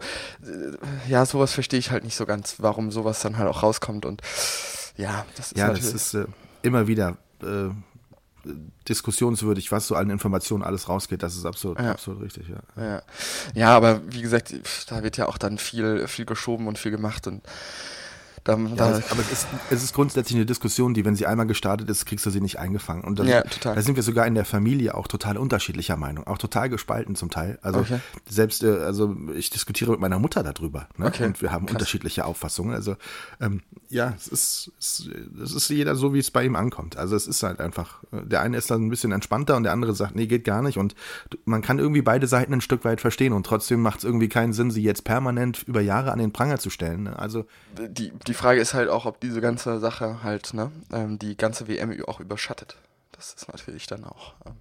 [1.09, 4.21] ja, sowas verstehe ich halt nicht so ganz, warum sowas dann halt auch rauskommt und
[4.95, 5.91] ja, das ist Ja, natürlich.
[5.91, 6.25] das ist äh,
[6.63, 7.69] immer wieder äh,
[8.87, 11.23] diskussionswürdig, was so an Informationen alles rausgeht.
[11.23, 11.91] Das ist absolut, Ja.
[11.91, 12.83] absolut richtig, ja.
[12.83, 13.01] Ja.
[13.53, 14.53] ja, aber wie gesagt,
[14.89, 17.41] da wird ja auch dann viel, viel geschoben und viel gemacht und
[18.47, 21.45] da, Ja, da aber es ist, es ist grundsätzlich eine Diskussion, die, wenn sie einmal
[21.45, 23.03] gestartet ist, kriegst du sie nicht eingefangen.
[23.03, 26.37] Und da, Ja, da sind wir sogar in der Familie auch total unterschiedlicher Meinung, auch
[26.37, 27.59] total gespalten zum Teil.
[27.61, 27.99] Also Okay.
[28.27, 31.07] selbst, äh, also ich diskutiere mit meiner Mutter darüber ne?
[31.07, 31.75] Okay, und wir haben krass.
[31.75, 32.73] unterschiedliche Auffassungen.
[32.73, 32.95] Also
[33.41, 35.09] ähm, ja, es ist, es,
[35.43, 36.97] es ist jeder so, wie es bei ihm ankommt.
[36.97, 39.73] Also es ist halt einfach, äh, der eine ist dann ein bisschen entspannter und der
[39.73, 40.77] andere sagt, nee, geht gar nicht.
[40.77, 40.95] Und
[41.45, 44.53] man kann irgendwie beide Seiten ein Stück weit verstehen und trotzdem macht es irgendwie keinen
[44.53, 47.03] Sinn, sie jetzt permanent über Jahre an den Pranger zu stellen.
[47.03, 47.17] Ne?
[47.19, 47.45] Also
[47.77, 51.67] die, die Frage ist halt auch, ob diese ganze Sache halt, ne, ähm, die ganze
[51.67, 52.77] WM auch überschattet.
[53.11, 54.33] Das ist natürlich dann auch.
[54.45, 54.53] Ähm,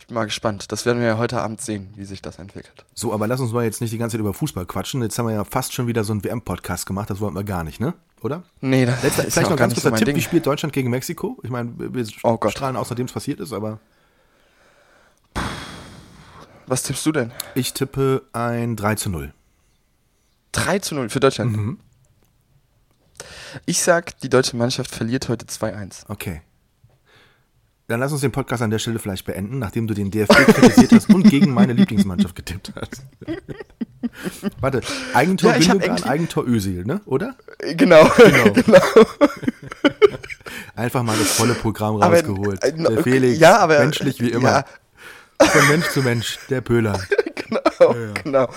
[0.00, 0.72] ich bin mal gespannt.
[0.72, 2.84] Das werden wir ja heute Abend sehen, wie sich das entwickelt.
[2.92, 5.00] So, aber lass uns mal jetzt nicht die ganze Zeit über Fußball quatschen.
[5.02, 7.08] Jetzt haben wir ja fast schon wieder so einen WM-Podcast gemacht.
[7.08, 7.94] Das wollten wir gar nicht, ne?
[8.20, 8.42] Oder?
[8.60, 10.06] Nee, das Letzter, ist vielleicht noch ganz kurzer so Tipp.
[10.06, 10.16] Ding.
[10.16, 11.38] Wie spielt Deutschland gegen Mexiko?
[11.44, 13.78] Ich meine, wir Oh strahlen aus, nachdem es passiert ist, aber
[16.66, 17.32] Was tippst du denn?
[17.54, 19.32] ich tippe ein 3 zu 0.
[20.52, 21.56] 3 zu 0 für Deutschland.
[21.56, 21.78] Mhm.
[23.66, 26.04] Ich sag, die deutsche Mannschaft verliert heute 2-1.
[26.08, 26.42] Okay.
[27.88, 30.92] Dann lass uns den Podcast an der Stelle vielleicht beenden, nachdem du den DFB kritisiert
[30.92, 33.02] hast und gegen meine Lieblingsmannschaft getippt hast.
[34.60, 34.80] Warte,
[35.12, 37.00] Eigentor Ja, Gündogan, Eigentor Özil, ne?
[37.06, 37.34] Oder?
[37.58, 38.54] Äh, Genau, genau.
[40.76, 42.62] Einfach mal das volle Programm Aber, rausgeholt.
[42.62, 44.64] äh, der Felix, ja, aber- menschlich wie immer.
[45.40, 45.46] ja.
[45.46, 47.00] Von Mensch zu Mensch, der Pöhler.
[47.50, 48.48] genau, genau.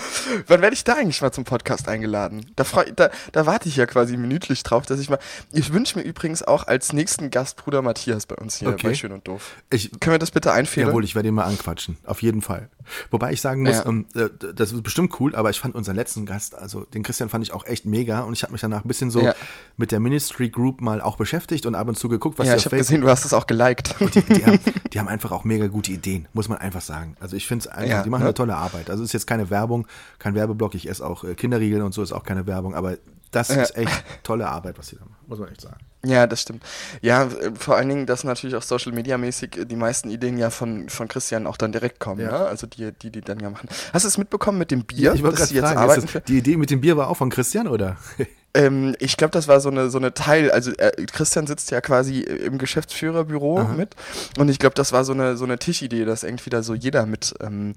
[0.46, 2.46] Wann werde ich da eigentlich mal zum Podcast eingeladen?
[2.56, 5.18] Da, freu, da, da warte ich ja quasi minütlich drauf, dass ich mal.
[5.52, 8.88] Ich wünsche mir übrigens auch als nächsten Gast Bruder Matthias bei uns hier Okay.
[8.88, 9.52] bei Schön und Doof.
[9.70, 10.88] Ich, Können wir das bitte einfädeln?
[10.88, 11.96] Jawohl, ich werde ihn mal anquatschen.
[12.04, 12.68] Auf jeden Fall.
[13.10, 13.86] Wobei ich sagen muss, Ja.
[13.86, 17.28] ähm, äh, das ist bestimmt cool, aber ich fand unseren letzten Gast, also den Christian
[17.28, 19.34] fand ich auch echt mega und ich habe mich danach ein bisschen so Ja.
[19.76, 22.58] mit der Ministry Group mal auch beschäftigt und ab und zu geguckt, was ja, sie
[22.58, 23.94] ich habe gesehen, du hast es auch geliked.
[24.00, 24.58] die, die, haben,
[24.92, 27.16] die haben einfach auch mega gute Ideen, muss man einfach sagen.
[27.20, 28.26] Also ich finde es einfach, Ja, die machen ne?
[28.28, 28.90] eine tolle Arbeit.
[28.90, 29.86] Also es ist jetzt keine Werbung,
[30.18, 32.96] kein Werbeblock, ich esse auch äh, Kinderriegeln und so, ist auch keine Werbung, aber
[33.30, 35.78] das ist echt tolle Arbeit, was sie da machen, muss man echt sagen.
[36.04, 36.62] Ja, das stimmt.
[37.00, 40.38] Ja, äh, vor allen Dingen, dass natürlich auch Social Media mäßig äh, die meisten Ideen
[40.38, 42.30] ja von, von Christian auch dann direkt kommen, Ja.
[42.30, 42.38] ne?
[42.46, 43.68] Also die, die, die dann ja machen.
[43.92, 46.56] Hast du es mitbekommen mit dem Bier, ich wollte gerade jetzt fragen, das, die Idee
[46.56, 47.96] mit dem Bier war auch von Christian, oder?
[48.56, 51.80] Ähm, ich glaube, das war so eine, so eine Teil, also äh, Christian sitzt ja
[51.80, 53.72] quasi im Geschäftsführerbüro Aha.
[53.72, 53.96] mit
[54.38, 57.04] und ich glaube, das war so eine, so eine Tischidee, dass irgendwie da so jeder
[57.04, 57.74] mit, ähm,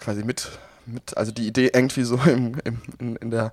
[0.00, 0.48] quasi mit,
[0.86, 3.52] mit, also die Idee irgendwie so im, im, in, in, der,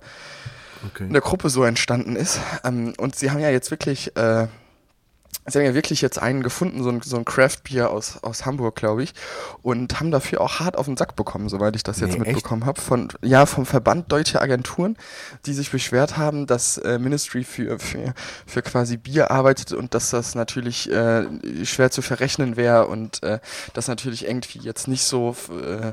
[0.86, 1.04] Okay.
[1.04, 2.40] in der Gruppe so entstanden ist.
[2.64, 4.46] Ähm, und sie haben ja jetzt wirklich, äh,
[5.46, 8.76] sie haben ja wirklich jetzt einen gefunden, so ein, so ein Craft-Bier aus, aus Hamburg,
[8.76, 9.12] glaube ich,
[9.62, 12.64] und haben dafür auch hart auf den Sack bekommen, soweit ich das jetzt Nee, mitbekommen
[12.64, 12.80] habe.
[12.80, 14.96] Von ja, vom Verband Deutsche Agenturen,
[15.46, 18.14] die sich beschwert haben, dass äh, Ministry für, für,
[18.46, 21.26] für quasi Bier arbeitet und dass das natürlich äh,
[21.64, 23.40] schwer zu verrechnen wäre und äh,
[23.74, 25.92] das natürlich irgendwie jetzt nicht so äh,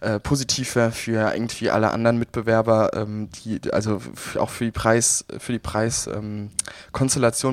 [0.00, 4.00] äh, positiv wäre für irgendwie alle anderen Mitbewerber, ähm, die also
[4.38, 6.50] auch für die Preis, für die Preis ähm,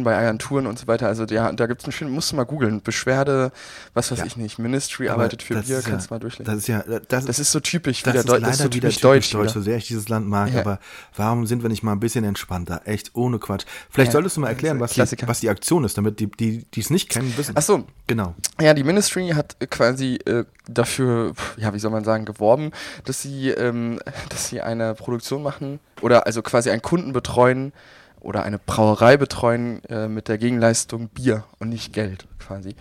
[0.03, 1.08] bei Agenturen und so weiter.
[1.08, 2.82] Also ja, da gibt's einen schönen, musst du mal googeln.
[2.82, 3.51] Beschwerde,
[3.93, 4.25] was weiß Ja.
[4.25, 6.45] ich nicht, Ministry Aber arbeitet für Bier, ist kannst du ja, mal durchlesen.
[6.45, 8.71] Das ist ja, das, Das ist so typisch, das wieder ist Deu- leider so wieder
[8.89, 9.32] typisch deutsch.
[9.32, 10.62] deutsch, so sehr ich dieses Land mag, Ja.
[10.62, 10.79] aber
[11.15, 12.82] warum sind wir nicht mal ein bisschen entspannter?
[12.86, 13.65] Echt ohne Quatsch.
[13.89, 16.65] Vielleicht Ja, solltest du mal erklären, was die, was die Aktion ist, damit die, die,
[16.73, 17.53] die es nicht kennen, wissen.
[17.58, 18.36] Ach so, Genau.
[18.60, 22.72] Ja, die Ministry hat äh, quasi äh, dafür, ja, wie soll man sagen, geworben,
[23.06, 27.74] dass sie, ähm, dass sie eine Produktion machen oder also quasi einen Kunden betreuen
[28.19, 32.75] oder eine Brauerei betreuen äh, mit der Gegenleistung Bier und nicht Geld quasi.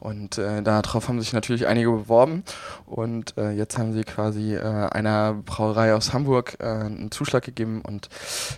[0.00, 2.42] Und äh, darauf haben sich natürlich einige beworben
[2.86, 7.80] und äh, jetzt haben sie quasi äh, einer Brauerei aus Hamburg äh, einen Zuschlag gegeben
[7.82, 8.08] und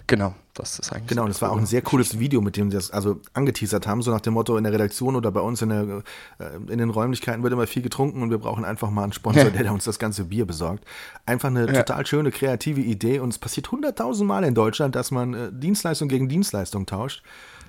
[0.07, 2.71] genau, das ist eigentlich Genau, und es war auch ein sehr cooles Video, mit dem
[2.71, 5.61] sie das also angeteasert haben, so nach dem Motto in der Redaktion oder bei uns
[5.63, 6.03] in, der,
[6.39, 9.45] äh, in den Räumlichkeiten wird immer viel getrunken und wir brauchen einfach mal einen Sponsor,
[9.45, 9.51] Ja.
[9.63, 10.85] der uns das ganze Bier besorgt.
[11.27, 11.83] Einfach eine Ja.
[11.83, 16.09] total schöne, kreative Idee und es passiert hunderttausend Mal in Deutschland, dass man äh, Dienstleistung
[16.09, 17.23] gegen Dienstleistung tauscht.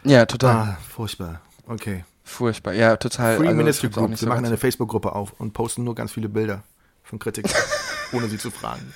[0.04, 0.56] Ja, total.
[0.56, 1.42] Ah, furchtbar.
[1.68, 2.06] Okay.
[2.28, 2.74] Furchtbar.
[2.74, 3.38] Ja, total.
[3.38, 4.10] Free Also, Ministry Group.
[4.10, 6.62] Wir so machen eine Facebook-Gruppe auf und posten nur ganz viele Bilder
[7.04, 7.54] von Kritikern,
[8.12, 8.94] ohne sie zu fragen.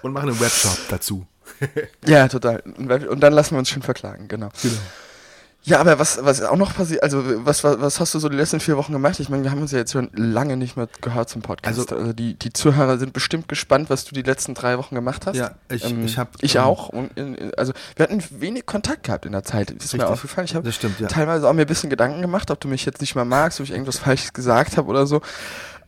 [0.00, 1.26] Und machen einen Webshop dazu.
[2.06, 2.60] Ja, total.
[2.60, 4.48] Und dann lassen wir uns schön verklagen, genau.
[5.64, 8.36] Ja, aber was, was auch noch passiert, also was, was, was hast du so die
[8.36, 9.20] letzten vier Wochen gemacht?
[9.20, 11.78] Ich meine, wir haben uns ja jetzt schon lange nicht mehr gehört zum Podcast.
[11.78, 15.24] Also- Also, die, die Zuhörer sind bestimmt gespannt, was du die letzten drei Wochen gemacht
[15.26, 15.36] hast.
[15.36, 16.88] Ja, ich- ähm, ich hab, Ich ähm, auch.
[16.88, 19.70] Und in, also wir hatten wenig Kontakt gehabt in der Zeit.
[19.70, 20.02] Ist mir Richtig.
[20.02, 20.46] aufgefallen.
[20.46, 21.06] Ich habe Das ja.
[21.06, 23.64] teilweise auch mir ein bisschen Gedanken gemacht, ob du mich jetzt nicht mehr magst, ob
[23.66, 25.20] ich irgendwas Falsches gesagt habe oder so.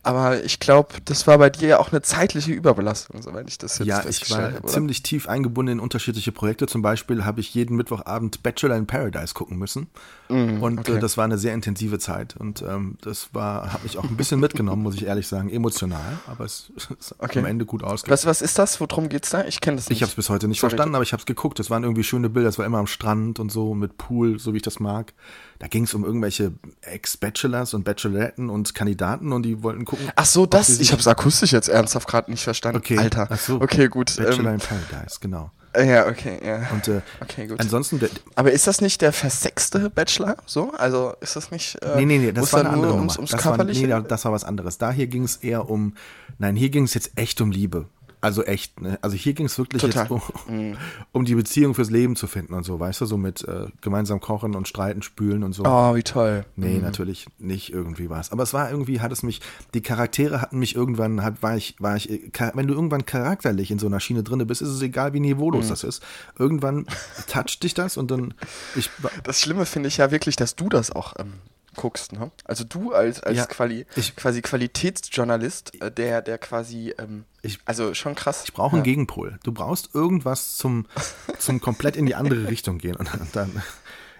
[0.05, 3.79] Aber ich glaube, das war bei dir ja auch eine zeitliche Überbelastung, soweit ich das
[3.79, 4.67] jetzt Ja, ich festgestellt war habe, oder?
[4.67, 6.67] ziemlich tief eingebunden in unterschiedliche Projekte.
[6.67, 9.87] Zum Beispiel habe ich jeden Mittwochabend Bachelor in Paradise gucken müssen.
[10.27, 10.95] Und Mm, okay.
[10.95, 12.35] äh, das war eine sehr intensive Zeit.
[12.37, 15.49] Und ähm, das war, habe mich auch ein bisschen mitgenommen, muss ich ehrlich sagen.
[15.49, 17.39] Emotional, aber es ist Okay.
[17.39, 18.13] am Ende gut ausgegangen.
[18.13, 18.79] Was, was ist das?
[18.81, 19.45] Worum geht's da?
[19.45, 19.97] Ich kenne das nicht.
[19.97, 20.71] Ich habe es bis heute nicht Sorry.
[20.71, 21.59] verstanden, aber ich habe es geguckt.
[21.59, 22.49] Es waren irgendwie schöne Bilder.
[22.49, 25.13] Es war immer am Strand und so mit Pool, so wie ich das mag.
[25.59, 30.07] Da ging es um irgendwelche Ex-Bachelors und Bacheloretten und Kandidaten und die wollten gucken.
[30.15, 30.79] Ach so, das.
[30.79, 32.77] Ich habe es akustisch jetzt ernsthaft gerade nicht verstanden.
[32.79, 33.27] Okay, Alter.
[33.29, 33.61] ach so.
[33.61, 34.15] Okay, gut.
[34.17, 35.51] Bachelor Ähm, in Paradise, genau.
[35.75, 36.67] Äh, ja, okay, ja.
[36.71, 37.59] Und äh, Okay, gut.
[37.59, 37.99] ansonsten,
[38.35, 40.37] Aber ist das nicht der versexte Bachelor?
[40.45, 40.71] So?
[40.71, 41.75] Also ist das nicht.
[41.83, 44.25] Äh, Nee, nee, nee, das war eine andere ums, ums das, war, nee, da- das
[44.25, 44.77] war was anderes.
[44.77, 45.93] Da hier ging es eher um,
[46.39, 47.85] nein, hier ging es jetzt echt um Liebe.
[48.25, 48.97] Also echt, ne?
[49.03, 50.07] Also hier ging es wirklich Total.
[50.09, 50.15] Mhm.
[50.15, 50.77] jetzt um,
[51.11, 54.19] um die Beziehung fürs Leben zu finden und so, weißt du, so mit äh, gemeinsam
[54.19, 55.63] kochen und streiten, spülen und so.
[55.63, 56.43] Oh, wie toll.
[56.55, 58.31] Nee, natürlich nicht irgendwie was.
[58.31, 59.41] Aber es war irgendwie, hat es mich,
[59.75, 63.69] die Charaktere hatten mich irgendwann, hat, war ich, war ich, äh, wenn du irgendwann charakterlich
[63.69, 65.25] in so einer Schiene drin bist, ist es egal, wie Mhm.
[65.27, 66.01] niveaulos das ist.
[66.39, 66.87] Irgendwann
[67.27, 68.33] toucht dich das und dann,
[68.75, 68.89] ich,
[69.23, 71.33] Das Schlimme finde ich ja wirklich, dass du das auch ähm,
[71.75, 72.13] guckst.
[72.13, 72.31] Ne?
[72.45, 76.93] Also du als, als Ja, Quali ich- quasi Qualitätsjournalist, äh, der, der quasi.
[76.97, 78.43] Ähm, Ich- also schon krass.
[78.45, 78.91] Ich brauche einen ja.
[78.91, 79.39] Gegenpol.
[79.43, 80.85] Du brauchst irgendwas zum,
[81.39, 82.95] zum komplett in die andere Richtung gehen.
[82.95, 83.61] Und dann,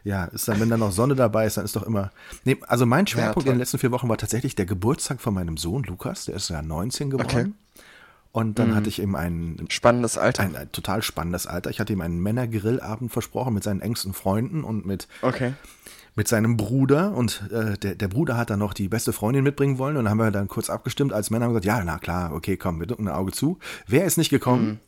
[0.04, 2.12] ja, ist dann, wenn da noch Sonne dabei ist, dann ist doch immer.
[2.44, 3.54] Nee, also mein Schwerpunkt toll.
[3.54, 6.26] in den letzten vier Wochen war tatsächlich der Geburtstag von meinem Sohn Lukas.
[6.26, 7.28] Der ist ja 19 geworden.
[7.28, 7.52] Okay.
[8.36, 8.42] Mhm.
[8.42, 10.44] Und dann hatte ich ihm einen, Spannendes Alter.
[10.44, 11.70] ein, ein total spannendes Alter.
[11.70, 15.54] Ich hatte ihm einen Männergrillabend versprochen mit seinen engsten Freunden und mit, okay.
[16.16, 17.14] mit seinem Bruder.
[17.14, 19.96] Und äh, der, der Bruder hat dann noch die beste Freundin mitbringen wollen.
[19.98, 22.58] Und dann haben wir dann kurz abgestimmt als Männer und gesagt, ja, na klar, okay,
[22.58, 23.58] komm, wir drücken ein Auge zu.
[23.88, 24.80] Wer ist nicht gekommen?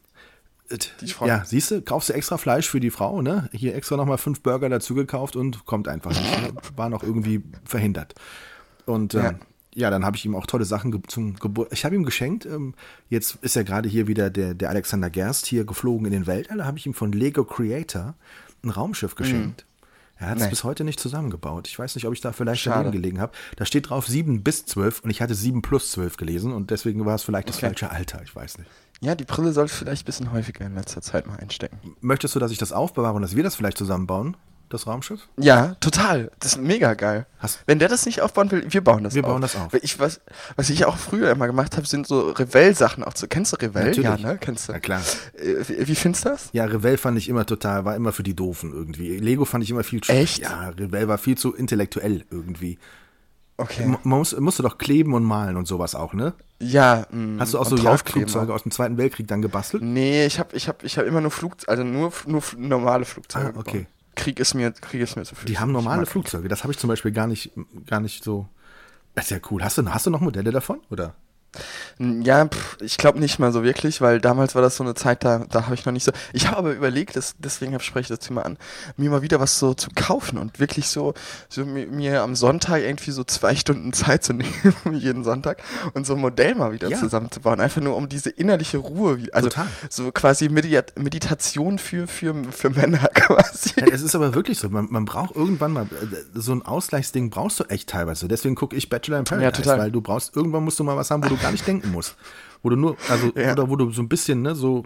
[0.69, 1.37] Äh, Die Freundin.
[1.37, 3.49] Ja, siehst du, kaufst du extra Fleisch für die Frau, ne?
[3.53, 6.51] Hier extra nochmal fünf Burger dazu gekauft und kommt einfach nicht.
[6.75, 8.13] War noch irgendwie verhindert.
[8.85, 9.35] Und Ja.
[9.77, 9.89] Ja.
[9.89, 11.71] dann habe ich ihm auch tolle Sachen ge zum Geburt.
[11.71, 12.73] Ich habe ihm geschenkt, ähm,
[13.09, 16.57] jetzt ist ja gerade hier wieder der, der Alexander Gerst hier geflogen in den Weltall.
[16.57, 18.15] Da habe ich ihm von Lego Creator
[18.63, 19.65] ein Raumschiff geschenkt.
[20.19, 20.45] Er hat es Mhm.
[20.45, 20.49] Nee.
[20.49, 21.67] bis heute nicht zusammengebaut.
[21.67, 22.77] Ich weiß nicht, ob ich da vielleicht Schade.
[22.85, 23.33] daneben gelegen habe.
[23.55, 27.05] Da steht drauf 7 bis 12 und ich hatte 7 plus 12 gelesen und deswegen
[27.05, 27.67] war es vielleicht das Okay.
[27.67, 28.21] falsche Alter.
[28.23, 28.69] Ich weiß nicht.
[28.99, 31.77] Ja, die Brille sollte vielleicht ein bisschen häufiger in letzter Zeit mal einstecken.
[32.01, 34.35] Möchtest du, dass ich das aufbewahre und dass wir das vielleicht zusammenbauen,
[34.69, 35.27] das Raumschiff?
[35.37, 36.31] Ja, total.
[36.39, 37.25] Das ist mega geil.
[37.39, 39.29] Hast- Wenn der das nicht aufbauen will, wir bauen das Wir auf.
[39.29, 39.73] bauen das auf.
[39.75, 40.21] Ich, was,
[40.55, 43.27] was ich auch früher immer gemacht habe, sind so Revell-Sachen auch zu.
[43.27, 43.97] Kennst du Revell?
[43.99, 44.37] Ja, ne?
[44.39, 44.73] Kennst du?
[44.73, 45.01] Na klar.
[45.37, 46.49] Äh, Wie, wie findest du das?
[46.53, 49.17] Ja, Revell fand ich immer total, war immer für die Doofen irgendwie.
[49.17, 50.11] Lego fand ich immer viel zu.
[50.11, 50.39] Echt?
[50.39, 52.77] Ja, Revell war viel zu intellektuell irgendwie.
[53.59, 53.83] Okay.
[53.83, 56.33] M- Man muss, musste doch kleben und malen und sowas auch, ne?
[56.59, 58.55] Ja, mh, Hast du auch so Jagdflugzeuge auch.
[58.55, 59.81] aus dem Zweiten Weltkrieg dann gebastelt?
[59.83, 63.53] Nee, ich habe ich hab, ich hab immer nur Flug, also nur, nur normale Flugzeuge.
[63.55, 63.71] Ah, okay.
[63.79, 63.87] gebaut.
[64.17, 65.45] Krieg ist mir, Krieg ist mir zu viel.
[65.45, 66.49] Die haben normale Flugzeuge.
[66.49, 67.51] Das habe ich zum Beispiel gar nicht,
[67.85, 68.49] gar nicht so.
[69.15, 69.63] Das ist ja cool.
[69.63, 70.81] Hast du, hast du noch Modelle davon?
[70.89, 71.15] Oder?
[71.99, 75.23] Ja, pff, ich glaube nicht mal so wirklich, weil damals war das so eine Zeit,
[75.23, 76.11] da, da habe ich noch nicht so.
[76.33, 78.57] Ich habe aber überlegt, das, deswegen spreche ich das Thema an,
[78.97, 81.15] mir mal wieder was so zu kaufen und wirklich so,
[81.49, 84.53] so mir, mir am Sonntag irgendwie so zwei Stunden Zeit zu nehmen,
[84.93, 86.99] jeden Sonntag, und so ein Modell mal wieder Ja.
[86.99, 87.59] zusammenzubauen.
[87.59, 89.67] Einfach nur um diese innerliche Ruhe, also Total.
[89.89, 93.71] so quasi Medita Meditation für, für, für Männer quasi.
[93.79, 94.69] Ja, es ist aber wirklich so.
[94.69, 98.27] Man, man braucht irgendwann mal äh, so ein Ausgleichsding brauchst du echt teilweise.
[98.27, 99.79] Deswegen gucke ich Bachelor in Paradise, total.
[99.79, 102.15] weil du brauchst irgendwann musst du mal was haben, wo du gar nicht denken musst,
[102.63, 103.53] wo du nur also Ja.
[103.53, 104.83] oder wo du so ein bisschen ne so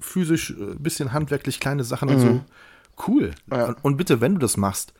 [0.00, 2.40] physisch, äh, bisschen handwerklich kleine Sachen und so
[3.08, 3.32] cool.
[3.46, 3.56] Mhm.
[3.56, 3.64] Ja.
[3.66, 4.92] Und, und bitte, wenn du das machst,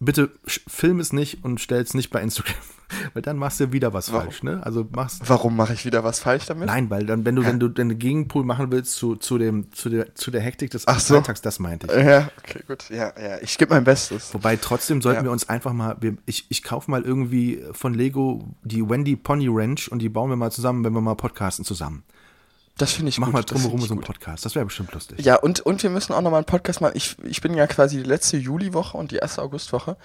[0.00, 2.54] bitte film es nicht und stell es nicht bei Instagram,
[3.14, 4.24] weil dann machst du wieder was Warum?
[4.24, 4.42] falsch.
[4.42, 4.60] Ne?
[4.64, 6.66] Also machst Warum mache ich wieder was falsch damit?
[6.66, 9.88] Nein, weil dann, wenn du, wenn du den Gegenpol machen willst zu, zu, dem, zu,
[9.88, 11.16] der, zu der Hektik des Ach so.
[11.16, 12.04] Alltags, das meinte ich.
[12.06, 12.88] Ja, okay, gut.
[12.90, 14.32] Ja, ja, ich gebe mein Bestes.
[14.34, 15.24] Wobei trotzdem sollten Ja.
[15.24, 19.48] wir uns einfach mal, wir, ich, ich kaufe mal irgendwie von Lego die Wendy Pony
[19.50, 22.04] Ranch und die bauen wir mal zusammen, wenn wir mal podcasten zusammen.
[22.78, 23.34] Das finde ich Mach gut.
[23.34, 24.02] mal drumherum so einen.
[24.02, 25.24] Podcast, das wäre bestimmt lustig.
[25.24, 26.92] Ja, und, und wir müssen auch nochmal einen Podcast machen.
[26.94, 29.96] Ich, ich bin ja quasi die letzte Juliwoche und die erste Augustwoche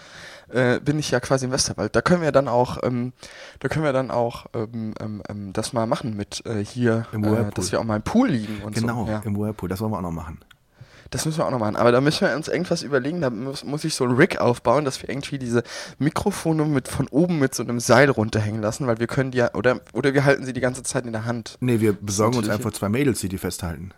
[0.50, 1.96] äh, bin ich ja quasi im Westerwald.
[1.96, 3.12] Da können wir dann auch, ähm,
[3.60, 7.26] da können wir dann auch ähm, ähm, ähm, das mal machen mit äh, hier, Im
[7.26, 7.52] äh, Whirlpool.
[7.56, 9.12] dass wir auch mal im Pool liegen und Genau, so.
[9.12, 9.22] Ja.
[9.26, 10.40] im Whirlpool, das wollen wir auch noch machen.
[11.12, 11.76] Das müssen wir auch noch machen.
[11.76, 13.22] Aber da müssen wir uns irgendwas überlegen.
[13.22, 15.62] Da muss, muss ich so ein Rig aufbauen, dass wir irgendwie diese
[16.00, 19.54] Mikrofone mit von oben mit so einem Seil runterhängen lassen, weil wir können die ja,
[19.54, 21.58] oder, oder wir halten sie die ganze Zeit in der Hand.
[21.60, 23.92] Nee, wir besorgen uns einfach zwei Mädels, die die festhalten.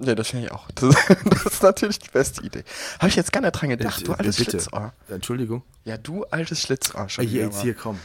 [0.00, 0.68] Ja, das finde ich auch.
[0.74, 0.94] Das,
[1.24, 2.64] das ist natürlich die beste Idee.
[2.98, 4.50] Habe ich jetzt gar nicht dran gedacht, du Äh, altes bitte.
[4.52, 4.92] Schlitzohr.
[5.08, 5.62] Entschuldigung.
[5.84, 7.98] Ja, du altes Schlitzohr schon Äh, jetzt hier, komm.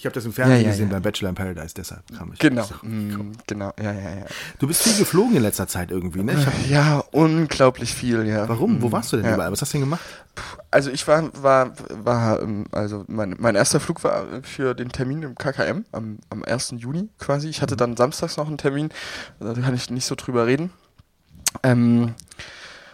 [0.00, 0.94] Ich habe das im Fernsehen Ja, ja, gesehen ja.
[0.94, 2.38] beim Bachelor in Paradise, deshalb kam ich.
[2.38, 4.24] Genau, So, mm, genau, ja, ja, ja.
[4.58, 6.32] Du bist viel geflogen in letzter Zeit irgendwie, ne?
[6.32, 8.48] Ich hab, Ja, unglaublich viel, ja.
[8.48, 8.80] warum?
[8.80, 9.34] Wo Mm, warst du denn ja.
[9.34, 9.52] überall?
[9.52, 10.00] Was hast du denn gemacht?
[10.70, 15.22] Also ich war, war, war, ähm, also mein, mein erster Flug war für den Termin
[15.22, 16.76] im KKM am, am 1.
[16.78, 17.50] Juni quasi.
[17.50, 17.62] Ich Mhm.
[17.62, 18.88] hatte dann samstags noch einen Termin,
[19.38, 20.70] da kann ich nicht so drüber reden.
[21.62, 22.14] Ähm,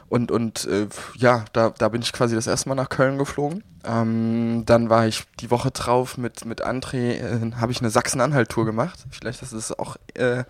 [0.09, 3.65] und und äh, ja, da, da bin ich quasi das erste Mal nach Köln geflogen.
[3.85, 8.65] Ähm, dann war ich die Woche drauf mit, mit André, äh, habe ich eine Sachsen-Anhalt-Tour
[8.65, 9.05] gemacht.
[9.11, 10.45] Vielleicht hast du es auch äh,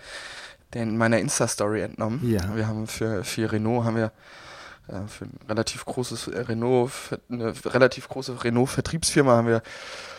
[0.75, 2.21] den, meiner Insta-Story entnommen.
[2.23, 2.55] Ja.
[2.57, 4.13] Wir haben für, für Renault haben wir
[4.89, 6.93] äh, für ein relativ großes äh, Renault,
[7.31, 9.63] eine relativ große Renault-Vertriebsfirma haben wir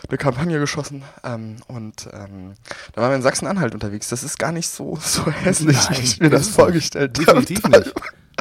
[0.08, 2.54] eine Kampagne geschossen ähm, und ähm,
[2.92, 4.08] da waren wir in Sachsen-Anhalt unterwegs.
[4.08, 7.44] Das ist gar nicht so, so hässlich, Nein, wie ich mir das es vorgestellt habe.
[7.44, 7.94] Definitiv nicht.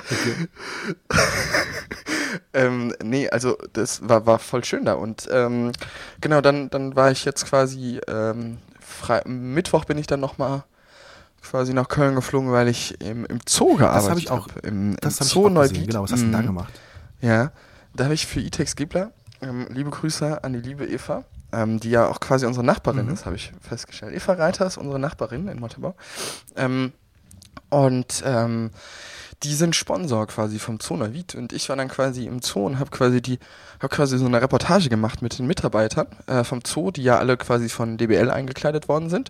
[2.54, 4.94] Ähm, nee, also das war, war voll schön da.
[4.94, 5.72] Und ähm,
[6.22, 10.64] genau, dann, dann war ich jetzt quasi, ähm, Fre Mittwoch bin ich dann nochmal
[11.42, 14.66] quasi nach Köln geflogen, weil ich im, im Zoo gearbeitet hab ich auch- hab.
[14.66, 15.54] Im, im Das habe ich Zoo gesehen.
[15.54, 15.88] Neuwied.
[15.88, 16.46] Genau, was hast du denn da Mhm.
[16.48, 16.74] gemacht?
[17.22, 17.52] Ja,
[17.96, 21.90] da habe ich für Itex Gebler, ähm, liebe Grüße an die liebe Eva, ähm, die
[21.92, 23.14] ja auch quasi unsere Nachbarin Mhm.
[23.14, 24.14] ist, habe ich festgestellt.
[24.16, 25.96] Eva Reiter ist unsere Nachbarin in Montebau.
[26.56, 26.92] Ähm,
[27.70, 28.72] und ähm,
[29.44, 32.90] die sind Sponsor quasi vom Neuwied und ich war dann quasi im Zoo und habe
[32.90, 33.40] quasi die
[33.80, 37.38] habe quasi so eine Reportage gemacht mit den Mitarbeitern äh, vom Zoo, die ja alle
[37.38, 39.30] quasi von DBL eingekleidet worden sind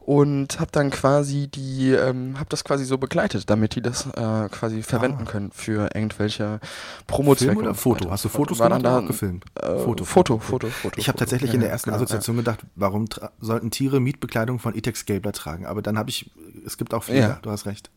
[0.00, 4.48] und habe dann quasi die ähm, habe das quasi so begleitet, damit die das äh,
[4.50, 5.30] quasi verwenden Ah.
[5.30, 6.58] können für irgendwelche
[7.06, 8.10] Promozwecke Film oder Foto?
[8.10, 9.44] Hast du Fotos gemacht oder gefilmt?
[9.56, 10.98] Äh, Foto, Foto, Foto, Foto, Foto.
[10.98, 13.06] Ich habe tatsächlich Ja, in der ja, ersten genau, Assoziation gedacht, warum
[13.40, 15.66] sollten Tiere Mietbekleidung von Itex Gabler tragen?
[15.66, 16.30] Aber dann habe ich,
[16.64, 17.38] es gibt auch Fehler, Ja.
[17.42, 17.90] du hast recht.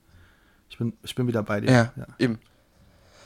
[0.69, 1.71] Ich bin, ich bin wieder bei dir.
[1.71, 2.39] Ja, eben.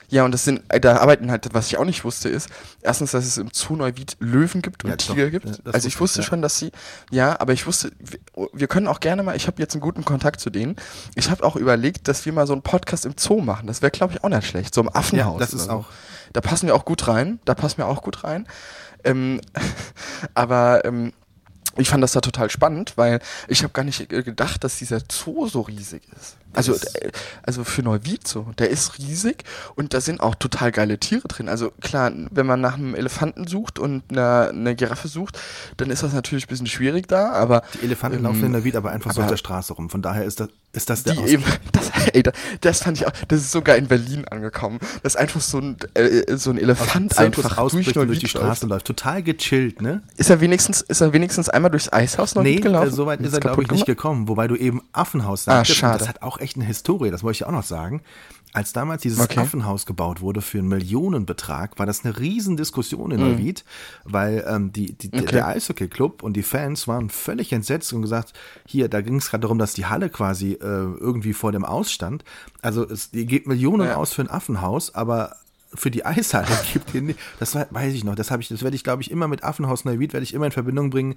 [0.09, 2.47] Ja, und das sind, äh, da arbeiten halt, was ich auch nicht wusste, ist,
[2.81, 5.05] erstens, dass es im Zoo Neuwied Löwen gibt und Ja, doch.
[5.15, 5.45] Tiger gibt.
[5.45, 6.29] Ja, das also ich wusste ich, ja.
[6.29, 6.71] schon, dass sie,
[7.11, 8.19] ja, aber ich wusste, wir,
[8.53, 10.77] wir können auch gerne mal, ich habe jetzt einen guten Kontakt zu denen.
[11.15, 13.67] Ich habe auch überlegt, dass wir mal so einen Podcast im Zoo machen.
[13.67, 14.73] Das wäre, glaube ich, auch nicht schlecht.
[14.73, 15.33] So im Affenhaus.
[15.33, 15.71] Ja, das ist so.
[15.71, 15.89] auch-
[16.31, 17.39] Da passen wir auch gut rein.
[17.43, 18.47] Da passen wir auch gut rein.
[19.03, 19.41] Ähm,
[20.35, 21.11] aber ähm,
[21.77, 24.99] ich fand das da total spannend, weil ich habe gar nicht äh, gedacht, dass dieser
[25.11, 26.37] Zoo so riesig ist.
[26.53, 27.11] Also, äh,
[27.43, 29.43] also für Neuwied so, der ist riesig
[29.75, 31.49] und da sind auch total geile Tiere drin.
[31.49, 35.37] Also klar, wenn man nach einem Elefanten sucht und einer, einer Giraffe sucht,
[35.77, 38.63] dann ist das natürlich ein bisschen schwierig da, aber Die Elefanten Ähm, laufen in der
[38.63, 39.89] Wied aber einfach so aber- auf der Straße rum.
[39.89, 43.05] Von daher ist das, ist das der die eben, das, ey, das, das fand ich
[43.05, 44.79] auch, das ist sogar in Berlin angekommen.
[45.03, 48.65] Das ist einfach so ein, äh, so ein Elefant einfach und durch die Neuwied Straße
[48.65, 48.87] läuft.
[48.87, 50.01] Total gechillt, ne?
[50.15, 52.89] Ist er wenigstens, ist er wenigstens einmal durchs Eishaus noch Nee, mitgelaufen?
[52.89, 54.27] äh, so weit ist er, es glaube ich, nicht gekommen.
[54.27, 55.99] Wobei du eben Affenhaus Ah, und schade.
[55.99, 58.01] Das hat auch echt eine Historie, das wollte ich auch noch sagen.
[58.53, 59.39] Als damals dieses Okay.
[59.41, 63.63] Affenhaus gebaut wurde für einen Millionenbetrag, war das eine Riesendiskussion in Neuwied,
[64.03, 65.23] weil ähm, die, die, Mhm.
[65.23, 65.31] Okay.
[65.31, 68.33] der Eishockey-Club und die Fans waren völlig entsetzt und gesagt,
[68.65, 72.23] hier, da ging es gerade darum, dass die Halle quasi äh, irgendwie vor dem Ausstand.
[72.61, 73.95] Also es, ihr gebt Millionen Ja.
[73.95, 75.35] aus für ein Affenhaus, aber
[75.73, 76.47] für die Eishalle
[76.93, 77.15] gibt.
[77.39, 78.15] Das weiß ich noch.
[78.15, 80.45] Das habe ich, das werde ich, glaube ich, immer mit Affenhaus Neuwied werde ich immer
[80.45, 81.15] in Verbindung bringen.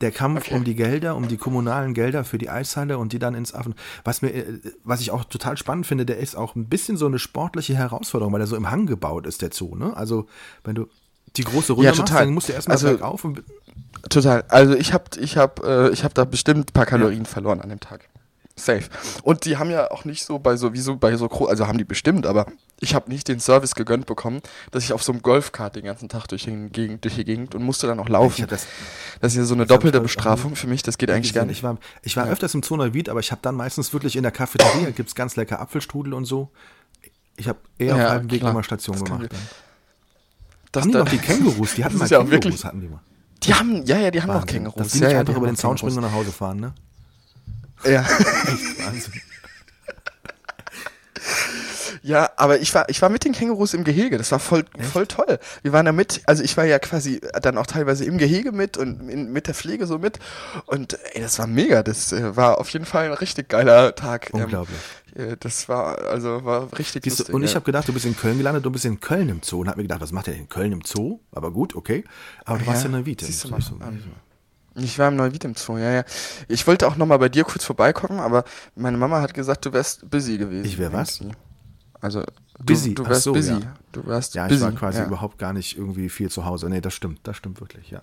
[0.00, 0.54] Der Kampf okay.
[0.54, 3.74] um die Gelder, um die kommunalen Gelder für die Eishalle und die dann ins Affen.
[4.04, 7.06] Was mir, äh, was ich auch total spannend finde, der ist auch ein bisschen so
[7.06, 9.96] eine sportliche Herausforderung, weil er so im Hang gebaut ist, der Zoo, ne?
[9.96, 10.26] Also,
[10.64, 10.86] wenn du
[11.36, 13.42] die große Runde ja, machst, dann musst du erstmal also, bergauf und
[14.10, 14.44] Total.
[14.48, 17.28] Also ich habe ich hab, äh, ich hab da bestimmt ein paar Kalorien ja.
[17.28, 18.08] verloren an dem Tag.
[18.56, 18.84] Safe.
[19.24, 21.76] Und die haben ja auch nicht so bei so, wie so bei so, also haben
[21.76, 22.46] die bestimmt, aber
[22.78, 26.08] ich habe nicht den Service gegönnt bekommen, dass ich auf so einem Golfkart den ganzen
[26.08, 28.46] Tag durch, den Gegend, durch die Gegend und musste dann auch laufen.
[28.46, 28.66] Das,
[29.20, 31.58] das, ist ja so eine doppelte Bestrafung für mich, das geht eigentlich gar nicht.
[31.58, 32.32] Ich war, ich war ja.
[32.32, 35.14] öfters im Zoo Neuwied, aber ich habe dann meistens wirklich in der Cafeteria, gibt es
[35.16, 36.50] ganz lecker Apfelstrudel und so.
[37.36, 39.30] Ich habe eher ja, auf halbem Weg nochmal Station das gemacht.
[40.70, 43.00] Das haben die noch die Kängurus, die hatten mal ja Kängurus, wirklich, hatten die mal.
[43.42, 44.40] Die haben, ja, ja, die haben Wahnsinn.
[44.40, 44.76] noch Kängurus.
[44.76, 46.74] Dass die nicht ja, einfach über den Zaun springen und nach Hause fahren, ne?
[47.84, 48.02] Ja.
[48.02, 49.20] Echt Wahnsinn.
[52.04, 54.18] Ja, aber ich war, ich war mit den Kängurus im Gehege.
[54.18, 55.38] Das war voll, voll toll.
[55.62, 58.76] Wir waren da mit, also ich war ja quasi dann auch teilweise im Gehege mit
[58.76, 60.18] und in, mit der Pflege so mit.
[60.66, 61.82] Und ey, das war mega.
[61.82, 64.34] Das äh, war auf jeden Fall ein richtig geiler Tag.
[64.34, 64.78] Ähm, Unglaublich.
[65.16, 67.34] Ähm, das war, also war richtig Siehst, lustig.
[67.34, 67.56] Und ich ja.
[67.56, 69.60] habe gedacht, du bist in Köln gelandet, du bist in Köln im Zoo.
[69.60, 71.20] Und hab mir gedacht, was macht der in Köln im Zoo?
[71.32, 72.04] Aber gut, okay.
[72.44, 73.24] Aber du ja, warst ja in der Vita.
[73.24, 73.60] Siehst du mal,
[74.76, 76.04] ich war im Neuwied im Zoo, ja, ja.
[76.48, 80.08] Ich wollte auch nochmal bei dir kurz vorbeikommen, aber meine Mama hat gesagt, du wärst
[80.10, 80.64] busy gewesen.
[80.64, 81.20] Ich wäre was?
[82.00, 82.22] Also,
[82.58, 82.94] busy.
[82.94, 83.52] Du, du wärst so, busy.
[83.52, 83.74] Ja.
[83.92, 84.56] Du wärst ja, busy.
[84.56, 85.06] ich war quasi ja.
[85.06, 86.68] überhaupt gar nicht irgendwie viel zu Hause.
[86.68, 88.02] Nee, das stimmt, das stimmt wirklich, ja.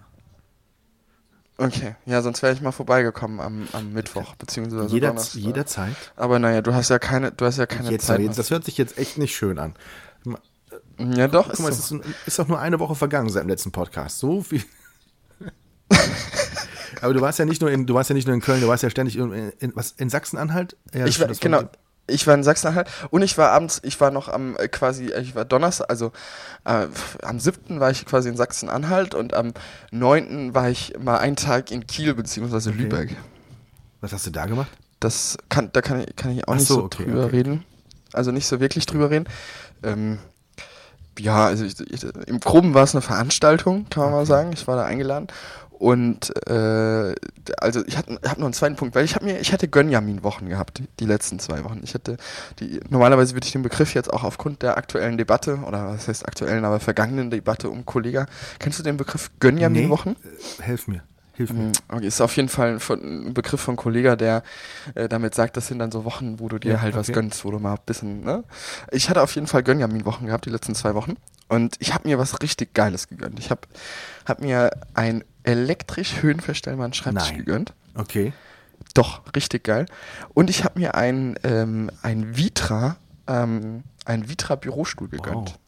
[1.57, 5.41] Okay, ja, sonst wäre ich mal vorbeigekommen am, am Mittwoch, beziehungsweise Jeder, Donnerstag.
[5.41, 5.95] Jederzeit.
[6.15, 8.36] Aber naja, du hast ja keine, du hast ja keine jetzt, Zeit.
[8.36, 9.75] Das hört sich jetzt echt nicht schön an.
[10.97, 11.49] Ja, doch.
[11.49, 11.97] Guck mal, so.
[11.97, 14.19] es ist, ist doch nur eine Woche vergangen seit dem letzten Podcast.
[14.19, 14.63] So viel.
[17.01, 18.67] Aber du warst ja nicht nur in, du warst ja nicht nur in Köln, du
[18.67, 20.75] warst ja ständig in, in, was, in Sachsen-Anhalt?
[20.93, 21.63] Ja, ich war, genau.
[22.08, 25.36] Ich war in Sachsen-Anhalt und ich war abends, ich war noch am äh, quasi, ich
[25.36, 26.12] war Donnerstag, also
[26.65, 26.88] äh,
[27.21, 27.80] am 7.
[27.80, 29.54] war ich quasi in Sachsen-Anhalt und am
[29.91, 30.54] 9.
[30.54, 32.80] war ich mal einen Tag in Kiel beziehungsweise okay.
[32.80, 33.15] Lübeck.
[34.01, 34.71] Was hast du da gemacht?
[34.99, 37.38] Das kann, da kann ich, kann ich auch Ach nicht so, okay, drüber okay.
[37.38, 37.63] reden.
[38.13, 39.25] Also nicht so wirklich drüber reden.
[39.84, 40.19] Ähm,
[41.17, 44.51] ja, also ich, ich, im Groben war es eine Veranstaltung, kann man mal sagen.
[44.54, 45.27] Ich war da eingeladen
[45.82, 47.15] und äh,
[47.58, 50.48] also ich habe hab noch einen zweiten Punkt, weil ich habe mir, ich hatte Gönjamin-Wochen
[50.48, 51.80] gehabt, die, die, letzten zwei Wochen.
[51.84, 52.17] Ich hatte
[52.60, 56.28] die, normalerweise würde ich den Begriff jetzt auch aufgrund der aktuellen Debatte, oder was heißt
[56.28, 58.28] aktuellen, aber vergangenen Debatte um Kollega.
[58.60, 60.15] Kennst du den Begriff Gönjamin-Wochen?
[60.22, 61.02] Nee, helf mir.
[61.34, 61.63] Hilf mir.
[61.63, 64.44] Mhm, okay, ist auf jeden Fall ein, ein Begriff von Kollega, der
[64.94, 67.00] äh, damit sagt, das sind dann so Wochen, wo du dir ja, halt okay.
[67.00, 68.44] was gönnst, wo du mal ein bisschen, ne?
[68.91, 71.15] Ich hatte auf jeden Fall Gönjamin-Wochen gehabt, die letzten zwei Wochen.
[71.51, 73.37] Und ich habe mir was richtig Geiles gegönnt.
[73.37, 73.67] Ich habe
[74.25, 77.37] hab mir ein elektrisch höhenverstellbaren Schreibtisch Nein.
[77.39, 77.73] gegönnt.
[77.93, 78.31] Okay.
[78.93, 79.85] Doch, richtig geil.
[80.33, 82.95] Und ich habe mir ein, ähm, ein Vitra,
[83.27, 85.49] ähm, ein Vitra-Bürostuhl gegönnt.
[85.49, 85.59] Wow.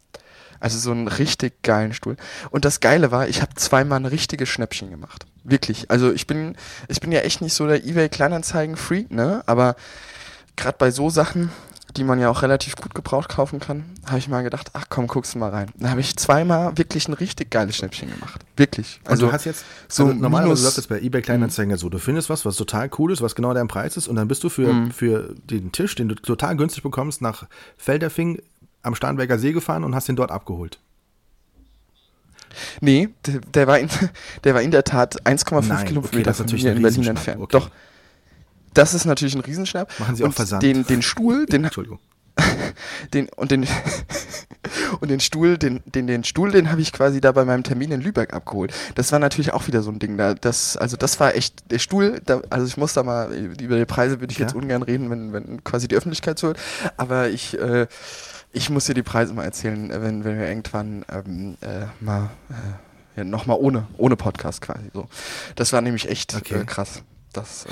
[0.62, 2.16] Also so einen richtig geilen Stuhl.
[2.50, 5.26] Und das Geile war, ich habe zweimal ein richtiges Schnäppchen gemacht.
[5.44, 5.92] Wirklich.
[5.92, 6.56] Also ich bin,
[6.88, 9.44] ich bin ja echt nicht so der eBay Kleinanzeigen-Freak, ne?
[9.48, 9.76] Aber
[10.56, 11.50] gerade bei so Sachen,
[11.96, 15.08] die man ja auch relativ gut gebraucht kaufen kann, habe ich mal gedacht, ach komm,
[15.08, 15.72] guckst du mal rein.
[15.78, 18.42] Dann habe ich zweimal wirklich ein richtig geiles Schnäppchen gemacht.
[18.58, 19.00] Wirklich.
[19.06, 21.90] Also, und du hast jetzt, so also normalerweise läuft das bei eBay Kleinanzeigen ja so,
[21.90, 24.44] du findest was, was total cool ist, was genau dein Preis ist und dann bist
[24.44, 24.92] du für, mhm.
[24.92, 27.46] für den Tisch, den du total günstig bekommst, nach
[27.78, 28.42] Felderfing
[28.82, 30.80] am Starnberger See gefahren und hast den dort abgeholt.
[32.82, 33.90] Nee, der, der, war, in,
[34.44, 37.42] der war in der Tat 1,5 Kilometer okay, von hier in Berlin entfernt.
[37.42, 37.52] Okay.
[37.52, 37.70] Doch,
[38.74, 40.00] das ist natürlich ein Riesenschnapp.
[40.00, 40.64] Machen Sie auch Versand?
[40.64, 42.00] Den, den Stuhl, den, Entschuldigung.
[43.14, 43.68] den und den
[45.00, 47.92] und den Stuhl, den den den Stuhl, den habe ich quasi da bei meinem Termin
[47.92, 48.74] in Lübeck abgeholt.
[48.96, 50.34] Das war natürlich auch wieder so ein Ding da.
[50.34, 52.22] Das also das war echt der Stuhl.
[52.26, 54.46] Da, also ich muss da mal über die Preise würde ich ja.
[54.46, 56.58] jetzt ungern reden, wenn wenn quasi die Öffentlichkeit zuhört.
[56.98, 57.88] Aber ich äh,
[58.52, 63.18] ich muss dir die Preise mal erzählen, wenn wenn wir irgendwann ähm, äh, mal äh,
[63.18, 65.08] ja, nochmal ohne ohne Podcast quasi so.
[65.56, 66.62] Das war nämlich echt okay.
[66.62, 67.04] äh, krass.
[67.32, 67.70] Das äh,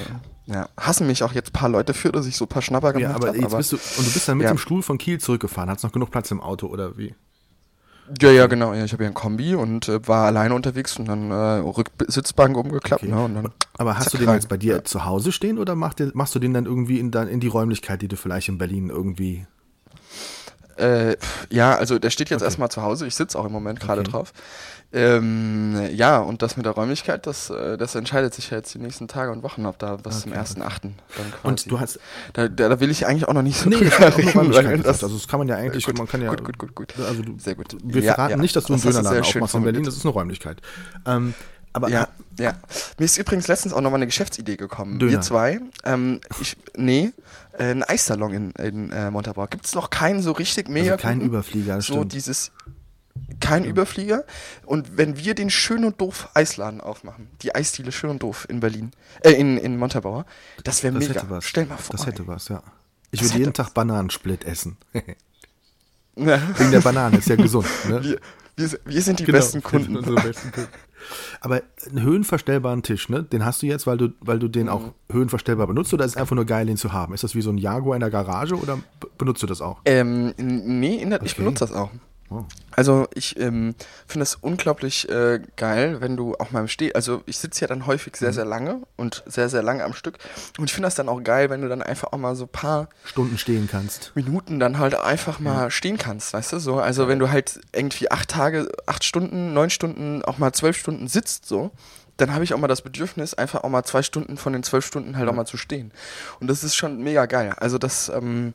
[0.51, 2.93] ja, hassen mich auch jetzt ein paar Leute für, dass ich so ein paar Schnapper
[2.93, 3.25] gemacht habe.
[3.25, 4.53] Ja, aber jetzt hab, bist du, und du bist dann mit ja.
[4.53, 5.69] dem Stuhl von Kiel zurückgefahren.
[5.69, 7.15] Hattest noch genug Platz im Auto oder wie?
[8.19, 8.73] Ja, ja, genau.
[8.73, 12.57] Ja, ich habe ja ein Kombi und äh, war alleine unterwegs und dann äh, Rücksitzbank
[12.57, 13.03] umgeklappt.
[13.03, 13.11] Okay.
[13.11, 14.83] Ne, und dann aber hast du den jetzt bei dir ja.
[14.83, 18.01] zu Hause stehen oder mach dir, machst du den dann irgendwie in, in die Räumlichkeit,
[18.01, 19.45] die du vielleicht in Berlin irgendwie
[20.77, 21.15] äh,
[21.49, 22.47] ja, also der steht jetzt okay.
[22.47, 23.05] erstmal zu Hause.
[23.05, 24.11] Ich sitze auch im Moment gerade okay.
[24.11, 24.33] drauf.
[24.93, 28.79] Ähm, ja, und das mit der Räumlichkeit, das, äh, das entscheidet sich ja jetzt die
[28.79, 30.23] nächsten Tage und Wochen, ob da was okay.
[30.23, 31.47] zum ersten Achten dann quasi.
[31.47, 31.99] Und du hast.
[32.33, 35.01] Da, da, da, will ich eigentlich auch noch nicht so nee, drüber reden, weil das,
[35.03, 36.29] Also das kann man ja eigentlich, gut, man kann ja.
[36.29, 36.93] Gut, gut, gut, gut.
[36.99, 37.77] Also du, sehr gut.
[37.81, 40.61] Wir verraten ja, nicht, dass du einen Dönerladen aufmachst in Berlin, das ist eine Räumlichkeit.
[41.05, 41.35] Ähm,
[41.71, 42.53] Aber ja, ja.
[42.97, 44.99] Mir ist übrigens letztens auch nochmal eine Geschäftsidee gekommen.
[44.99, 45.11] Döner.
[45.13, 47.11] Wir zwei, ähm, ich, nee,
[47.53, 49.47] äh, ein Eissalon in, in äh, Montabaur.
[49.47, 51.29] Gibt es noch keinen so richtig mega also kein guten?
[51.29, 52.13] Überflieger, das So stimmt.
[52.13, 52.51] dieses,
[53.39, 54.23] kein Überflieger.
[54.65, 58.59] Und wenn wir den Schön und Doof Eisladen aufmachen, die Eisdiele Schön und Doof in
[58.59, 58.91] Berlin,
[59.23, 60.25] äh, in, in Montabaur,
[60.63, 61.13] das wäre mega.
[61.15, 61.45] hätte was.
[61.45, 61.95] Stell mal vor.
[61.95, 62.61] Das hätte was, ja.
[63.11, 64.77] Ich würde jeden Tag Bananensplit essen.
[66.15, 67.65] Wegen der Banane, ist ja gesund.
[67.89, 68.03] Ne?
[68.03, 68.19] Wir,
[68.57, 69.95] wir, sind- wir sind die Genau, besten Kunden.
[69.97, 70.69] unsere besten Kunden.
[71.39, 73.23] Aber einen höhenverstellbaren Tisch, ne?
[73.23, 76.17] Den hast du jetzt, weil du, weil du den auch höhenverstellbar benutzt oder ist es
[76.17, 77.13] einfach nur geil, den zu haben?
[77.13, 78.77] Ist das wie so ein Jaguar in der Garage oder
[79.17, 79.79] benutzt du das auch?
[79.85, 81.41] Ähm, nee, in der, ich Okay.
[81.41, 81.89] benutze das auch.
[82.31, 82.45] Oh.
[82.73, 83.75] Also ich ähm,
[84.07, 87.67] finde es unglaublich äh, geil, wenn du auch mal im Steh, also ich sitze ja
[87.67, 88.17] dann häufig Mhm.
[88.19, 90.17] sehr, sehr lange und sehr, sehr lange am Stück.
[90.57, 92.87] Und ich finde das dann auch geil, wenn du dann einfach auch mal so paar
[93.03, 94.13] Stunden stehen kannst.
[94.15, 98.09] Minuten dann halt einfach mal stehen kannst, weißt du, so, also wenn du halt irgendwie
[98.09, 101.71] acht Tage, acht Stunden, neun Stunden, auch mal zwölf Stunden sitzt, so,
[102.15, 104.85] dann habe ich auch mal das Bedürfnis, einfach auch mal zwei Stunden von den zwölf
[104.85, 105.91] Stunden halt auch mal zu stehen.
[106.39, 108.53] Und das ist schon mega geil, also das, ähm,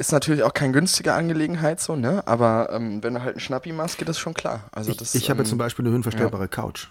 [0.00, 2.26] ist natürlich auch keine günstige Angelegenheit, so, ne?
[2.26, 4.64] Aber ähm, wenn du halt einen Schnappi machst, geht das schon klar.
[4.72, 6.88] Also Ich, das, ich habe ähm, zum Beispiel eine höhenverstellbare Couch.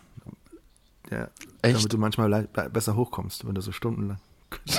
[1.10, 1.28] Ja,
[1.64, 1.78] Echt?
[1.78, 4.20] Damit du manchmal besser hochkommst, wenn du so stundenlang.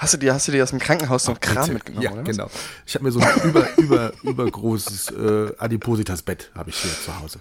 [0.00, 1.72] Hast du dir, hast du dir aus dem Krankenhaus noch Kram Bitte.
[1.74, 2.22] mitgenommen, Ja, oder?
[2.22, 2.48] genau.
[2.86, 7.40] Ich habe mir so ein über, über, übergroßes äh, Adipositas-Bett habe ich hier zu Hause.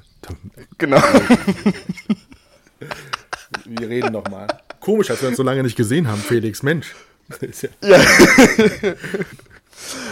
[0.80, 1.00] Genau.
[3.66, 4.48] Wir reden noch mal.
[4.80, 6.64] Komisch, dass wir uns so lange nicht gesehen haben, Felix.
[6.64, 6.96] Mensch.
[7.82, 8.00] Ja-.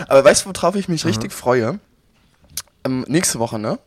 [0.07, 1.79] Aber weißt du, worauf ich mich richtig freue?
[2.83, 3.79] Ähm, nächste Woche, ne?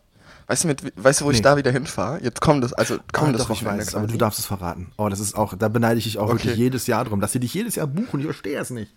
[0.48, 1.42] Weißt du, mit, weißt du, wo ich Nee.
[1.42, 2.20] da wieder hinfahre?
[2.22, 4.92] Jetzt kommt das, also Ah, kommt das doch, ich weiß, aber du darfst es verraten.
[4.96, 6.32] Oh, das ist auch, da beneide ich dich auch Okay.
[6.44, 8.20] wirklich jedes Jahr drum, dass sie dich jedes Jahr buchen.
[8.20, 8.92] Ich verstehe es nicht.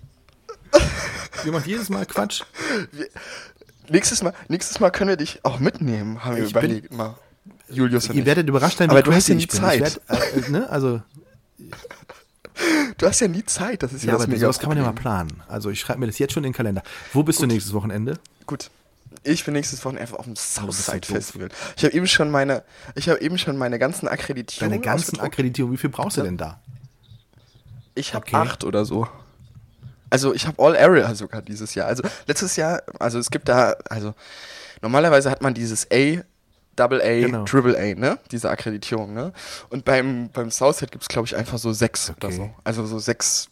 [1.46, 2.44] Ihr macht jedes Mal Quatsch.
[3.90, 7.16] Nächstes Mal, nächstes Mal können wir dich auch mitnehmen, haben wir Ich bin- überlegt mal.
[7.70, 8.26] Julius und Ihr ich.
[8.26, 9.60] werdet überrascht sein, wie Aber du hast ja nie ich bin.
[9.60, 9.76] Zeit.
[9.76, 10.70] Ich werd, äh, ne?
[10.70, 11.02] Also,
[13.02, 14.84] Du hast ja nie Zeit, das ist ja, ja, das aber sowas kann man ja
[14.84, 15.42] mal planen.
[15.48, 16.84] Also, ich schreibe mir das jetzt schon in den Kalender.
[17.14, 18.20] Wo bist du nächstes Wochenende?
[18.46, 18.70] Gut.
[19.24, 21.08] Ich bin nächstes Wochenende einfach auf dem so Southside.
[21.08, 21.50] Festival.
[21.76, 25.20] Ich habe eben schon meine, ich habe eben schon meine ganzen Akkreditierungen Deine ganzen.
[25.20, 26.60] Akkreditierungen, wie viel brauchst du denn da?
[27.96, 28.36] Ich habe Okay.
[28.36, 29.08] acht oder so.
[30.12, 31.88] Also ich habe All Area sogar dieses Jahr.
[31.88, 34.14] Also letztes Jahr, also es gibt da, also
[34.84, 36.22] normalerweise hat man dieses A,
[36.82, 37.44] Double A, Genau.
[37.46, 38.18] Triple A, ne?
[38.32, 39.32] Diese Akkreditierung, ne?
[39.70, 42.38] Und beim, beim Southside gibt es, glaube ich, einfach so sechs oder Okay.
[42.38, 42.50] so.
[42.64, 43.50] Also so sechs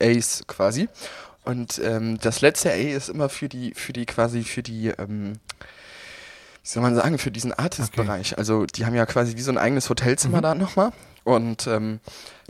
[0.00, 0.88] äh, A's quasi.
[1.44, 5.34] Und ähm, das letzte A ist immer für die, für die quasi, für die, ähm,
[6.64, 8.36] wie soll man sagen, für diesen Artist-Bereich.
[8.36, 9.90] Also die haben ja quasi wie so ein eigenes Mhm.
[9.90, 10.90] Hotelzimmer da nochmal.
[11.22, 12.00] Und ähm,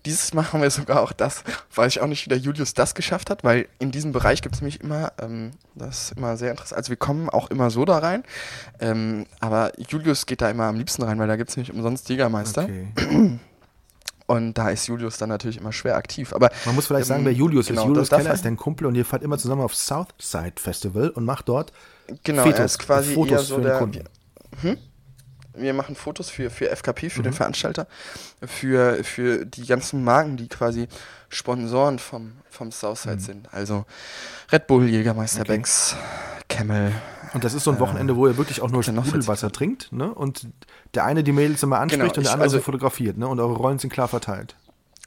[0.07, 1.45] dieses Mal haben wir sogar auch das,
[1.75, 4.55] weiß ich auch nicht, wie der Julius das geschafft hat, weil in diesem Bereich gibt
[4.55, 7.85] es nämlich immer, ähm, das ist immer sehr interessant, also wir kommen auch immer so
[7.85, 8.23] da rein,
[8.81, 12.09] ähm, aber Julius geht da immer am liebsten rein, weil da gibt es nämlich umsonst
[12.09, 12.89] Jägermeister Okay.
[14.27, 17.27] und da ist Julius dann natürlich immer schwer aktiv, aber Man muss vielleicht sagen, Ähm,
[17.27, 17.89] wer Julius genau, ist.
[17.89, 21.49] Julius Keller ist dein Kumpel und ihr fahrt immer zusammen auf Southside Festival und macht
[21.49, 21.73] dort
[22.25, 24.05] genau, Fotos, er ist quasi Fotos eher so für den der, Kunden.
[25.57, 27.11] Wir machen Fotos für, für FKP, Mhm.
[27.11, 27.87] für den Veranstalter,
[28.47, 30.89] für, für die ganzen Marken, die quasi
[31.29, 33.49] Sponsoren vom, vom Southside sind.
[33.53, 33.85] Also
[34.53, 35.43] Red Bull, Jägermeister, Mhm.
[35.45, 35.57] Okay.
[35.57, 35.97] Becks,
[36.49, 36.93] Camel.
[37.35, 40.13] Und das ist so ein Wochenende, wo ihr wirklich auch nur noch Sprudelwasser trinkt, ne?
[40.15, 40.47] Und
[40.95, 43.27] der eine die Mädels immer anspricht Genau, und der ich- andere also- so fotografiert, ne?
[43.29, 44.55] Und eure Rollen sind klar verteilt.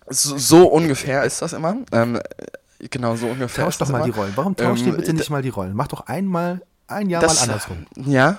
[0.09, 1.77] So, so ungefähr ist das immer.
[1.91, 4.05] Ähm, äh, genau, so ungefähr Tausch ist doch mal immer.
[4.05, 4.33] die Rollen.
[4.35, 5.73] Warum tauscht ihr Ähm, bitte d- nicht mal die Rollen?
[5.75, 7.85] Macht doch einmal, ein Jahr Das, mal andersrum.
[7.95, 8.37] Ja,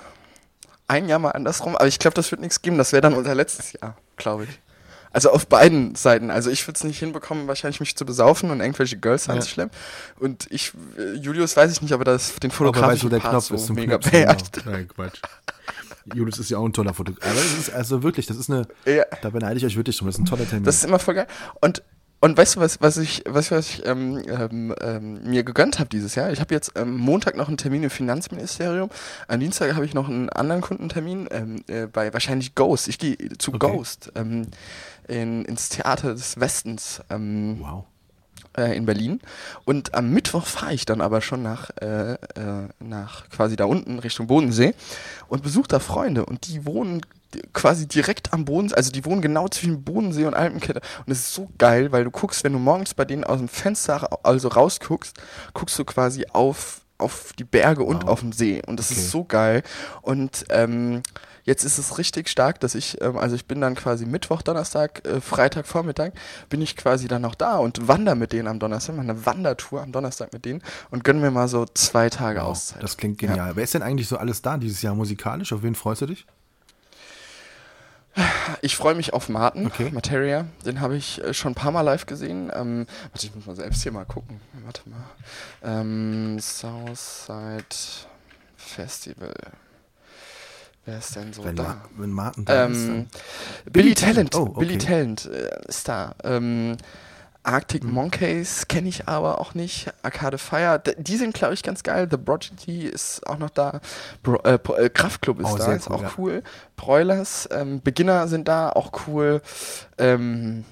[0.91, 2.77] ein Jahr mal andersrum, aber ich glaube, das wird nichts geben.
[2.77, 4.59] Das wäre dann unser letztes Jahr, glaube ich.
[5.13, 6.31] Also auf beiden Seiten.
[6.31, 9.33] Also ich würde es nicht hinbekommen, wahrscheinlich mich zu besaufen und irgendwelche Girls Ja.
[9.33, 9.75] anzuschleppen.
[10.19, 13.19] Und ich, äh, Julius weiß ich nicht, aber das den Aber weißt du, fotografischen der
[13.19, 14.11] Part Knopf so ist zum mega Knopfen.
[14.11, 14.51] beherrscht.
[14.53, 14.71] Genau.
[14.71, 15.19] Nein, Quatsch.
[16.13, 17.29] Julius ist ja auch ein toller Fotograf.
[17.29, 19.03] Aber es ist also wirklich, das ist eine, Ja.
[19.21, 20.07] da beneide ich euch wirklich drum.
[20.07, 20.63] Das ist ein toller Termin.
[20.63, 21.27] Das ist immer voll geil.
[21.59, 21.83] Und,
[22.21, 25.89] und weißt du, was, was ich, was, was ich ähm, ähm, ähm, mir gegönnt habe
[25.89, 26.31] dieses Jahr?
[26.31, 28.89] Ich habe jetzt ähm, Montag noch einen Termin im Finanzministerium.
[29.27, 32.87] Am Dienstag habe ich noch einen anderen Kundentermin ähm, äh, bei wahrscheinlich Ghost.
[32.87, 33.71] Ich gehe zu Okay.
[33.71, 34.47] Ghost ähm,
[35.07, 37.01] in, ins Theater des Westens.
[37.09, 37.85] Ähm, wow.
[38.55, 39.19] äh, in Berlin.
[39.65, 42.17] Und am Mittwoch fahre ich dann aber schon nach, äh, äh,
[42.79, 44.75] nach quasi da unten Richtung Bodensee
[45.27, 46.25] und besuche da Freunde.
[46.25, 47.01] Und die wohnen
[47.53, 50.81] quasi direkt am Bodensee, also die wohnen genau zwischen Bodensee und Alpenkette.
[51.05, 53.47] Und es ist so geil, weil du guckst, wenn du morgens bei denen aus dem
[53.47, 55.15] Fenster also rausguckst,
[55.53, 58.09] guckst du quasi auf, auf die Berge und Wow.
[58.09, 58.61] auf den See.
[58.65, 58.99] Und das Okay.
[58.99, 59.63] ist so geil.
[60.01, 61.01] Und ähm,
[61.43, 65.03] Jetzt ist es richtig stark, dass ich, ähm, also ich bin dann quasi Mittwoch, Donnerstag,
[65.07, 66.13] äh, Freitag, Vormittag,
[66.49, 69.81] bin ich quasi dann noch da und wandere mit denen am Donnerstag, mache eine Wandertour
[69.81, 70.61] am Donnerstag mit denen
[70.91, 72.49] und gönn mir mal so zwei Tage wow.
[72.49, 72.83] Auszeit.
[72.83, 73.55] Das klingt genial.
[73.55, 75.51] Wer ist denn eigentlich so alles da dieses Jahr musikalisch?
[75.51, 76.27] Auf wen freust du dich?
[78.61, 79.89] Ich freue mich auf Martin, Okay.
[79.91, 80.45] Materia.
[80.65, 82.51] Den habe ich äh, schon ein paar Mal live gesehen.
[82.53, 84.41] Ähm, warte, ich muss mal selbst hier mal gucken.
[84.65, 85.03] Warte mal.
[85.63, 87.65] Ähm, Southside
[88.57, 89.33] Festival.
[90.85, 91.63] Wer ist denn so Wenn, da?
[91.63, 93.07] Ma wenn Martin da ist, Ähm,
[93.65, 94.35] dann- Billy Talent.
[94.35, 94.59] Oh, okay.
[94.59, 96.15] Billy Talent äh, ist da.
[96.23, 96.75] Ähm,
[97.43, 97.91] Arctic Hm.
[97.91, 99.91] Monkeys kenne ich aber auch nicht.
[100.03, 102.07] Arcade Fire, die sind glaube ich ganz geil.
[102.09, 103.81] The Prodigy ist auch noch da.
[104.23, 106.11] Bro, äh, äh, Kraftklub ist Oh, da, sehr ist cool, auch ja.
[106.17, 106.43] cool.
[106.75, 109.41] Broilers, ähm, Beginner sind da, auch cool.
[109.97, 110.65] Ähm,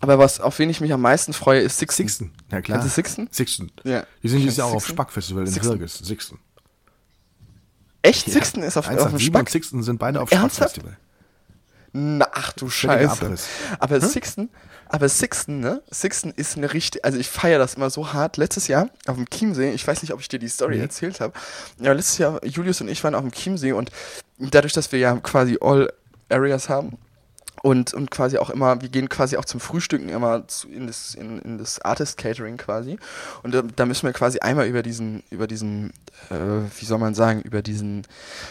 [0.00, 2.02] aber was, auf wen ich mich am meisten freue, ist Sixten.
[2.02, 2.82] Sixten, ja klar.
[2.82, 3.28] Du Sixten?
[3.30, 3.70] Sixten.
[3.84, 4.04] Ja.
[4.22, 4.86] Die sind dieses Jahr du auch auf?
[4.86, 5.64] Spackfestival in.
[5.64, 5.98] Wirges.
[5.98, 6.38] Sixten.
[8.02, 8.30] Echt?
[8.30, 9.40] Sixten ist auf, auf dem 187 Spack?
[9.40, 10.80] und Sixten sind beide auf Ernsthaft?
[11.96, 13.36] Na, ach du Scheiße.
[13.78, 14.50] Aber Sixten,
[14.88, 15.80] aber Sixten, ne?
[15.92, 18.36] Sixten ist eine richtig, also ich feiere das immer so hart.
[18.36, 20.82] Letztes Jahr auf dem Chiemsee, ich weiß nicht, ob ich dir die Story Nee.
[20.82, 21.32] erzählt habe.
[21.78, 23.92] Ja, letztes Jahr, Julius und ich waren auf dem Chiemsee und
[24.38, 25.92] dadurch, dass wir ja quasi All
[26.30, 26.98] Areas haben,
[27.64, 31.14] und, und quasi auch immer, wir gehen quasi auch zum Frühstücken immer zu, in, das,
[31.14, 32.98] in, in das Artist Catering quasi.
[33.42, 35.94] Und da, da müssen wir quasi einmal über diesen, über diesen,
[36.28, 36.34] äh,
[36.78, 38.06] wie soll man sagen, über diesen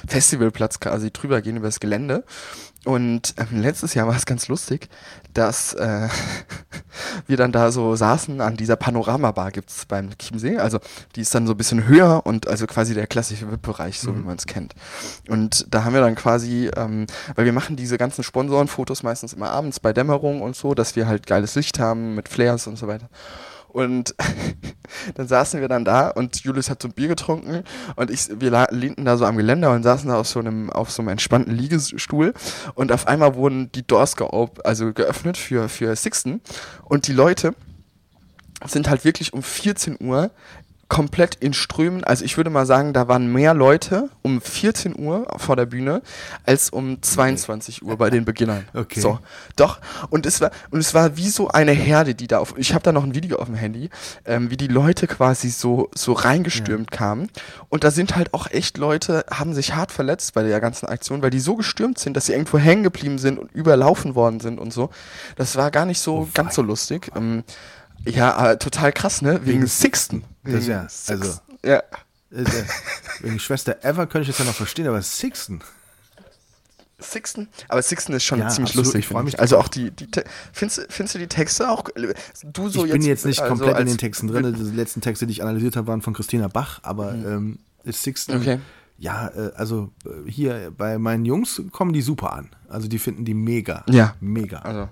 [0.07, 2.23] Festivalplatz quasi drüber gehen, über das Gelände.
[2.85, 4.89] Und ähm, letztes Jahr war es ganz lustig,
[5.33, 6.09] dass äh,
[7.27, 10.57] wir dann da so saßen an dieser Panoramabar gibt's beim Chiemsee.
[10.57, 10.79] Also
[11.15, 14.19] die ist dann so ein bisschen höher und also quasi der klassische VIP-Bereich, so wie
[14.19, 14.73] man es kennt.
[15.29, 19.51] Und da haben wir dann quasi, ähm, weil wir machen diese ganzen Sponsorenfotos meistens immer
[19.51, 22.87] abends bei Dämmerung und so, dass wir halt geiles Licht haben mit Flares und so
[22.87, 23.09] weiter.
[23.73, 24.15] Und
[25.15, 27.63] dann saßen wir dann da und Julius hat so ein Bier getrunken
[27.95, 30.91] und ich, wir lehnten da so am Geländer und saßen da auf so einem, auf
[30.91, 32.33] so einem entspannten Liegestuhl
[32.75, 36.41] und auf einmal wurden die Doors geop also geöffnet für, für Sixten
[36.85, 37.55] und die Leute
[38.65, 40.31] sind halt wirklich um 14 Uhr
[40.93, 42.03] komplett in Strömen.
[42.03, 46.03] Also ich würde mal sagen, da waren mehr Leute um 14 Uhr vor der Bühne
[46.45, 48.65] als um 22 Uhr bei den Beginnern.
[48.83, 48.99] Okay.
[48.99, 49.19] So,
[49.55, 49.79] doch.
[50.09, 52.53] Und es war und es war wie so eine Herde, die da auf.
[52.57, 53.89] Ich habe da noch ein Video auf dem Handy,
[54.25, 57.29] ähm, wie die Leute quasi so so reingestürmt kamen.
[57.69, 61.21] Und da sind halt auch echt Leute, haben sich hart verletzt bei der ganzen Aktion,
[61.21, 64.59] weil die so gestürmt sind, dass sie irgendwo hängen geblieben sind und überlaufen worden sind
[64.59, 64.89] und so.
[65.37, 67.11] Das war gar nicht so Oh, ganz so lustig.
[67.15, 67.43] Ähm,
[68.05, 69.39] ja, aber total krass, ne?
[69.45, 70.23] Wegen, Wegen- Sixten.
[70.43, 71.41] Das ist Wegen ja, also- Sixten.
[71.65, 71.77] Ja.
[72.31, 72.45] Äh, äh,
[73.21, 75.61] Wegen Schwester Ever könnte ich das ja noch verstehen, aber Sixten.
[76.99, 77.49] Sixten?
[77.67, 78.99] Aber Sixten ist schon Ja, ziemlich absolut, lustig.
[78.99, 80.07] ich freu finde mich Also auch die, die
[80.53, 81.83] findest, du- findest du die Texte auch,
[82.43, 84.53] du so ich bin jetzt nicht also komplett in den Texten drin.
[84.55, 88.35] Die letzten Texte, die ich analysiert habe, waren von Christina Bach, aber ähm, ist Sixten.
[88.35, 88.41] Mhm.
[88.41, 88.59] Okay.
[88.99, 92.49] Ja, äh, also äh, hier bei meinen Jungs kommen die super an.
[92.69, 93.83] Also die finden die mega.
[93.89, 94.15] Ja.
[94.21, 94.59] Mega.
[94.59, 94.87] Also,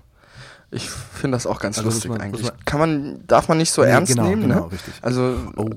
[0.72, 2.44] ich finde das auch ganz Also lustig man- eigentlich.
[2.46, 4.72] man- Kann man, darf man nicht so Nee, ernst genau, nehmen, genau, ne?
[4.72, 4.94] richtig.
[5.02, 5.70] Also, Oh,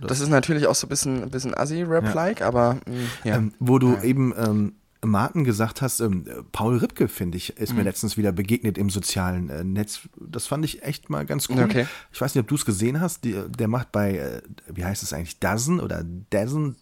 [0.00, 2.80] das, ist natürlich auch so ein bisschen, ein bisschen Assi-Rap-like, aber, mh,
[3.24, 3.36] ja.
[3.36, 4.02] Ähm, wo du Ja.
[4.02, 4.72] eben ähm,
[5.04, 7.78] Martin gesagt hast, ähm, Paul Ripke, finde ich, ist Mhm.
[7.78, 10.00] mir letztens wieder begegnet im sozialen äh, Netz.
[10.18, 11.62] Das fand ich echt mal ganz cool.
[11.62, 11.86] Okay.
[12.12, 13.22] Ich weiß nicht, ob du es gesehen hast.
[13.24, 14.42] Die, der macht bei, äh,
[14.74, 16.76] wie heißt es eigentlich, Dozen oder Dozen?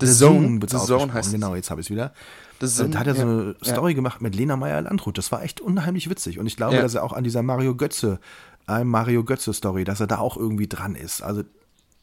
[0.00, 0.62] The Zone.
[0.62, 0.78] wird's The.
[0.86, 1.32] Zone heißt es.
[1.34, 2.12] Genau, jetzt habe ich es wieder.
[2.60, 3.28] The Äh, Zone, da hat er so ja.
[3.28, 3.72] eine Ja.
[3.72, 5.18] Story gemacht mit Lena Meyer-Landrut.
[5.18, 6.38] Das war echt unheimlich witzig.
[6.38, 6.82] Und ich glaube, Ja.
[6.82, 8.20] dass er auch an dieser Mario Götze,
[8.66, 11.22] einem Mario Götze-Story, dass er da auch irgendwie dran ist.
[11.22, 11.42] Also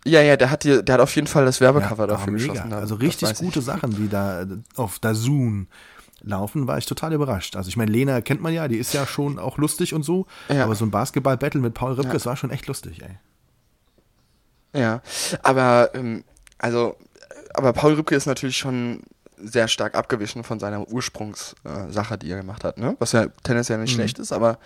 [0.06, 2.48] ja, ja, der hat, die, der hat auf jeden Fall das Werbecover dafür mega.
[2.48, 2.70] geschossen.
[2.72, 3.46] da- Also das richtig weiß ich.
[3.46, 4.46] gute Sachen, die da
[4.76, 5.68] auf Dazun
[6.24, 7.56] laufen, war ich total überrascht.
[7.56, 10.26] Also ich meine, Lena kennt man ja, die ist ja schon auch lustig und so,
[10.50, 13.18] aber so ein Basketball-Battle mit Paul Ripke, das war schon echt lustig, ey.
[14.80, 15.02] Ja,
[15.44, 16.24] aber ähm,
[16.58, 16.96] also,
[17.54, 19.02] aber Paul Rübke ist natürlich schon
[19.44, 22.96] sehr stark abgewichen von seiner Ursprungssache, äh, die er gemacht hat, ne?
[23.00, 23.96] Was ja tendenziell nicht Mhm.
[23.96, 24.58] schlecht ist, aber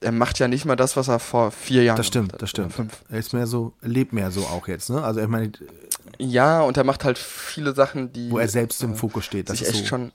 [0.00, 2.42] er macht ja nicht mal das, was er vor vier Jahren Das gemacht stimmt, hat,
[2.42, 2.66] das stimmt.
[2.66, 3.04] oder Fünf.
[3.08, 5.02] Er ist mehr so, lebt mehr so auch jetzt, ne?
[5.02, 5.52] Also ich meine,
[6.18, 9.48] Ja, und er macht halt viele Sachen, die wo er selbst im äh, Fokus steht,
[9.48, 9.86] das ist echt so.
[9.86, 10.12] schon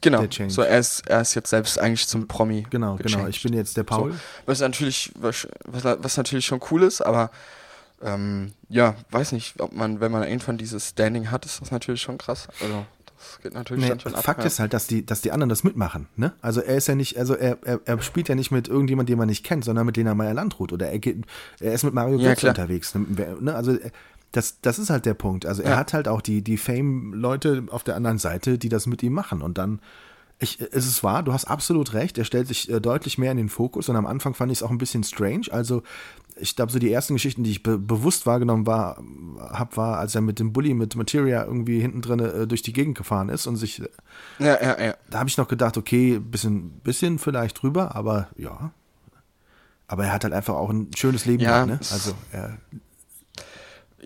[0.00, 0.24] genau.
[0.48, 2.66] So er ist er ist jetzt selbst eigentlich zum Promi.
[2.70, 3.02] Genau, genau.
[3.04, 3.28] gechanged.
[3.28, 4.12] Ich bin jetzt der Paul.
[4.12, 7.30] So, was natürlich, was, was, was natürlich schon cool ist, aber
[8.02, 12.02] ähm, ja, weiß nicht, ob man, wenn man irgendwann dieses Standing hat, ist das natürlich
[12.02, 12.48] schon krass.
[12.60, 12.84] Also
[13.32, 14.24] das geht natürlich Nee, dann schon ab.
[14.24, 14.46] Fakt ja.
[14.46, 16.06] ist halt, dass die, dass die anderen das mitmachen.
[16.16, 16.32] Ne?
[16.40, 19.18] Also er ist ja nicht, also er, er, er spielt ja nicht mit irgendjemand, den
[19.18, 21.24] man nicht kennt, sondern mit Lena Meyer Landrut oder er, geht,
[21.60, 22.50] er ist mit Mario Ja, Götze klar.
[22.52, 22.94] unterwegs.
[22.94, 23.54] Ne?
[23.54, 23.90] Also äh,
[24.32, 25.46] das, das ist halt der Punkt.
[25.46, 25.76] Also er Ja.
[25.76, 29.40] hat halt auch die, die Fame-Leute auf der anderen Seite, die das mit ihm machen.
[29.42, 29.80] Und dann,
[30.38, 33.38] ich, es ist wahr, du hast absolut recht, er stellt sich äh, deutlich mehr in
[33.38, 35.46] den Fokus und am Anfang fand ich es auch ein bisschen strange.
[35.50, 35.82] Also
[36.38, 39.02] ich glaube, so die ersten Geschichten, die ich be bewusst wahrgenommen war,
[39.38, 42.74] hab, war, als er mit dem Bully mit Materia irgendwie hinten drin äh, durch die
[42.74, 43.82] Gegend gefahren ist und sich
[44.38, 44.94] Ja, ja, ja.
[45.08, 48.72] da habe ich noch gedacht, okay, bisschen, bisschen vielleicht drüber, aber ja.
[49.88, 51.88] Aber er hat halt einfach auch ein schönes Leben Ja, gehabt, ne?
[51.92, 52.58] Also er,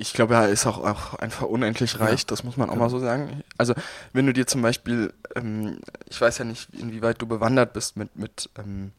[0.00, 2.26] ich glaube, er ist auch, auch einfach unendlich reich, ja.
[2.28, 2.84] das muss man auch genau.
[2.84, 3.42] mal so sagen.
[3.58, 3.74] Also,
[4.14, 5.78] wenn du dir zum Beispiel, ähm,
[6.08, 8.92] ich weiß ja nicht, inwieweit du bewandert bist mit, mit ähm,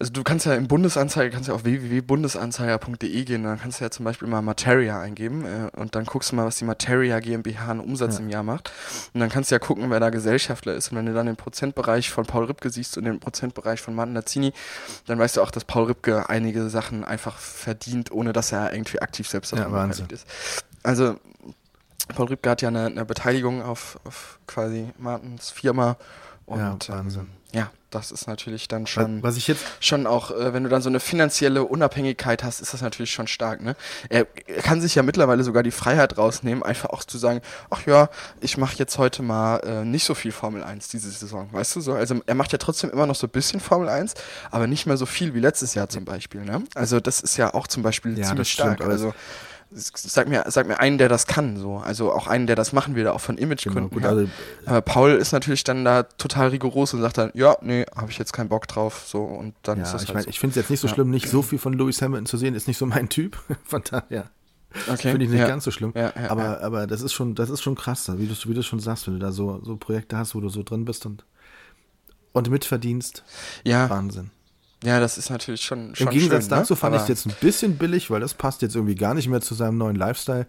[0.00, 3.90] also du kannst ja im Bundesanzeiger, kannst ja auf www.bundesanzeiger.de gehen, dann kannst du ja
[3.90, 7.72] zum Beispiel mal Materia eingeben äh, und dann guckst du mal, was die Materia GmbH
[7.72, 8.20] an Umsatz ja.
[8.20, 8.70] im Jahr macht.
[9.12, 10.92] Und dann kannst du ja gucken, wer da Gesellschaftler ist.
[10.92, 14.14] Und wenn du dann den Prozentbereich von Paul Ripke siehst und den Prozentbereich von Martin
[14.14, 14.52] Lazzini,
[15.06, 19.00] dann weißt du auch, dass Paul Ripke einige Sachen einfach verdient, ohne dass er irgendwie
[19.00, 20.26] aktiv selbst daran ja, beteiligt ist.
[20.84, 21.16] Also
[22.14, 25.96] Paul Ripke hat ja eine, eine Beteiligung auf, auf quasi Martins Firma
[26.46, 27.22] und ja, Wahnsinn.
[27.22, 30.68] Ähm, ja, das ist natürlich dann schon, was ich jetzt schon auch, äh, wenn du
[30.68, 33.62] dann so eine finanzielle Unabhängigkeit hast, ist das natürlich schon stark.
[33.62, 33.76] Ne?
[34.08, 37.86] Er, er, kann sich ja mittlerweile sogar die Freiheit rausnehmen, einfach auch zu sagen, ach
[37.86, 38.10] ja,
[38.40, 41.80] ich mache jetzt heute mal äh, nicht so viel Formel 1 diese Saison, weißt du
[41.80, 41.94] so?
[41.94, 44.14] Also er macht ja trotzdem immer noch so ein bisschen Formel 1,
[44.50, 46.42] aber nicht mehr so viel wie letztes Jahr zum Beispiel.
[46.42, 46.64] Ne?
[46.74, 48.78] Also das ist ja auch zum Beispiel ja, ziemlich stark.
[48.78, 49.14] Stimmt, also
[49.70, 51.76] sag mir, sag mir einen, der das kann, so.
[51.76, 53.90] Also auch einen, der das machen will, auch von Imagegründen.
[53.90, 54.28] Genau, also,
[54.64, 58.18] Aber Paul ist natürlich dann da total rigoros und sagt dann, ja, nee, habe ich
[58.18, 60.30] jetzt keinen Bock drauf, so und dann ja, ist das ich halt mein, so.
[60.30, 60.94] Ich finde es jetzt nicht so ja.
[60.94, 63.38] schlimm, nicht so viel von Lewis Hamilton zu sehen, ist nicht so mein Typ.
[63.64, 64.30] Von daher.
[64.86, 65.10] Okay.
[65.10, 65.46] Finde ich nicht ja.
[65.46, 65.92] ganz so schlimm.
[65.94, 68.62] Ja, ja, aber, aber das ist schon, das ist schon krass, wie du, wie du
[68.62, 71.24] schon sagst, wenn du da so, so Projekte hast, wo du so drin bist und,
[72.32, 73.24] und mitverdienst.
[73.64, 73.88] Ja.
[73.88, 74.30] Wahnsinn.
[74.84, 76.76] Ja, das ist natürlich schon, schon Im Gegensatz schön, dazu ne?
[76.76, 79.40] fand ich es jetzt ein bisschen billig, weil das passt jetzt irgendwie gar nicht mehr
[79.40, 80.46] zu seinem neuen Lifestyle.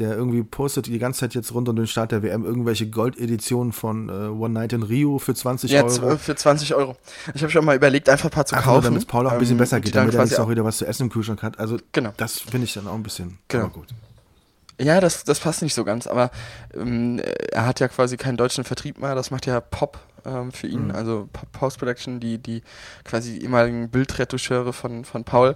[0.00, 3.72] Der irgendwie postet die ganze Zeit jetzt rund um den Start der WM irgendwelche Goldeditionen
[3.72, 6.16] von äh, One Night in Rio für 20 ja, Euro.
[6.18, 6.96] für 20 Euro.
[7.34, 8.84] Ich habe schon mal überlegt, einfach ein paar zu Einfach kaufen.
[8.84, 10.78] damit es Paul auch ein bisschen ähm, besser geht, damit er jetzt auch wieder was
[10.78, 11.58] zu essen im Kühlschrank hat.
[11.58, 12.12] Also Genau.
[12.16, 13.68] das finde ich dann auch ein bisschen Genau.
[13.70, 13.88] gut.
[14.80, 16.30] Ja, das, das passt nicht so ganz, aber
[16.74, 17.20] ähm,
[17.50, 20.86] er hat ja quasi keinen deutschen Vertrieb mehr, das macht ja Pop ähm, für ihn,
[20.86, 20.94] Mhm.
[20.94, 22.62] also Pop Post Production, die, die
[23.04, 25.54] quasi die ehemaligen Bildretoucheure von, von Paul.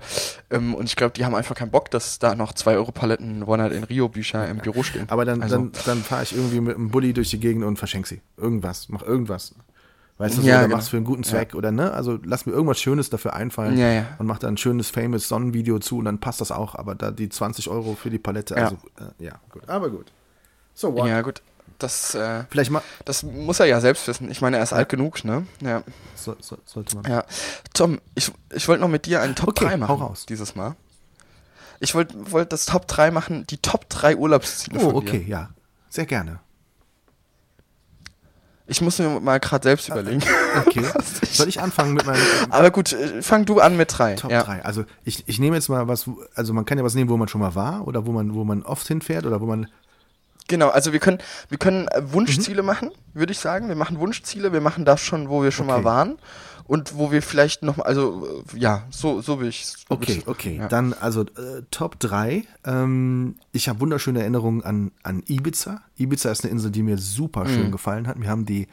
[0.51, 3.43] Ähm, und ich glaube, die haben einfach keinen Bock, dass da noch 2 Euro Paletten
[3.43, 5.07] One Night in Rio Bücher im Büro stehen.
[5.09, 7.79] Aber dann, Also- dann, dann fahre ich irgendwie mit einem Bulli durch die Gegend und
[7.79, 8.21] verschenke sie.
[8.37, 9.55] Irgendwas, mach irgendwas.
[10.19, 10.77] Weißt du, so, Ja, oder genau.
[10.77, 11.91] mach's für einen guten Zweck oder ne?
[11.93, 14.05] Also lass mir irgendwas Schönes dafür einfallen Ja, ja.
[14.19, 16.75] und mach da ein schönes famous Sonnenvideo zu und dann passt das auch.
[16.77, 18.65] Aber da die 20 Euro für die Palette, Ja.
[18.65, 19.69] also äh, ja, gut.
[19.69, 20.13] Aber gut.
[20.75, 21.09] So what?
[21.09, 21.43] Ja, gut.
[21.83, 22.83] Das, äh, Vielleicht mal.
[23.05, 24.31] das muss er ja selbst wissen.
[24.31, 25.47] Ich meine, er ist alt genug, ne?
[25.61, 25.83] Ja.
[26.15, 27.11] So, so, sollte man.
[27.11, 27.25] Ja.
[27.75, 29.89] Tom, ich, ich wollte noch mit dir einen Top Okay, 3 machen.
[29.89, 30.25] hau raus.
[30.29, 30.77] Dieses Mal.
[31.81, 35.09] Ich wollte wollt das Top 3 machen, die Top 3 Urlaubsziele Oh, von dir.
[35.11, 35.51] okay, ja.
[35.91, 36.39] Sehr gerne.
[38.69, 40.23] Ich muss mir mal gerade selbst überlegen.
[40.67, 40.85] Okay.
[41.33, 44.15] Soll ich anfangen mit meinem Aber gut, äh, fang du an mit 3.
[44.15, 44.45] Top ja.
[44.45, 44.65] 3?
[44.65, 47.27] Also ich, ich nehme jetzt mal was, also man kann ja was nehmen, wo man
[47.29, 49.67] schon mal war oder wo man, wo man oft hinfährt oder wo man.
[50.53, 52.67] Genau, also wir können, wir können äh, Wunschziele Mhm.
[52.67, 53.69] machen, würde ich sagen.
[53.69, 55.79] Wir machen Wunschziele, wir machen das schon, wo wir schon Okay.
[55.79, 56.19] mal waren.
[56.65, 60.19] Und wo wir vielleicht noch mal, also äh, ja, so, so will ich so Okay,
[60.19, 60.57] ich- okay.
[60.59, 60.69] Ja.
[60.69, 62.45] Dann also äh, Top 3.
[62.65, 65.81] Ähm, ich habe wunderschöne Erinnerungen an, an Ibiza.
[65.99, 68.17] Ibiza ist eine Insel, die mir super schön gefallen hat.
[68.19, 68.69] Mir haben die,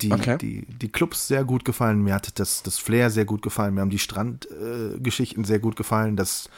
[0.00, 0.12] die, Mhm.
[0.14, 0.38] Okay.
[0.38, 2.02] die, die Clubs sehr gut gefallen.
[2.02, 3.74] Mir hat das, das Flair sehr gut gefallen.
[3.74, 6.16] Mir haben die Strandgeschichten äh, sehr gut gefallen.
[6.16, 6.48] Das,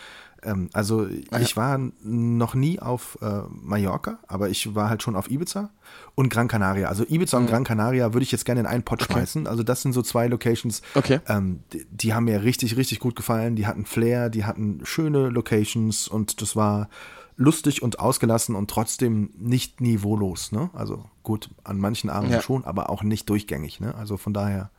[0.42, 1.06] ähm, also
[1.40, 5.70] ich war noch nie auf äh, Mallorca, aber ich war halt schon auf Ibiza
[6.14, 6.88] und Gran Canaria.
[6.88, 9.46] Also Ibiza und Gran Canaria würde ich jetzt gerne in einen Pot schmeißen.
[9.46, 11.20] Also das sind so zwei Locations, Okay.
[11.28, 13.56] ähm, die, die haben mir richtig, richtig gut gefallen.
[13.56, 16.88] Die hatten Flair, die hatten schöne Locations und das war
[17.36, 20.50] lustig und ausgelassen und trotzdem nicht niveaulos.
[20.52, 20.70] Ne?
[20.72, 22.42] Also gut, an manchen Abenden Ja.
[22.42, 23.78] schon, aber auch nicht durchgängig.
[23.80, 23.94] Ne?
[23.94, 24.70] Also von daher,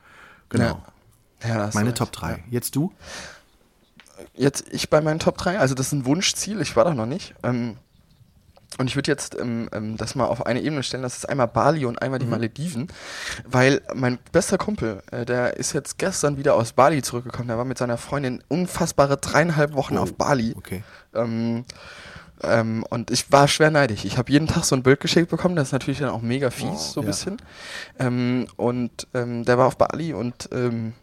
[0.49, 0.81] genau.
[1.41, 1.93] Ja, du Meine.
[1.93, 2.31] Top 3.
[2.31, 2.37] Ja.
[2.49, 2.91] Jetzt du?
[4.35, 7.05] Jetzt ich bei meinen Top 3, also das ist ein Wunschziel, ich war da noch
[7.05, 7.33] nicht.
[7.43, 7.77] Ähm,
[8.77, 11.47] und ich würde jetzt ähm, ähm, das mal auf eine Ebene stellen, das ist einmal
[11.47, 12.31] Bali und einmal die Mhm.
[12.31, 12.87] Malediven,
[13.49, 17.65] weil mein bester Kumpel, äh, der ist jetzt gestern wieder aus Bali zurückgekommen, der war
[17.65, 20.53] mit seiner Freundin unfassbare dreieinhalb Wochen Oh, auf Bali.
[20.55, 20.83] Okay.
[21.15, 21.65] Ähm,
[22.43, 24.05] ähm, und ich war schwer neidig.
[24.05, 26.51] Ich habe jeden Tag so ein Bild geschickt bekommen, das ist natürlich dann auch mega
[26.51, 27.09] fies, Oh, so ein ja.
[27.09, 27.37] bisschen.
[27.97, 30.93] Ähm, und ähm, der war auf Bali und ähm,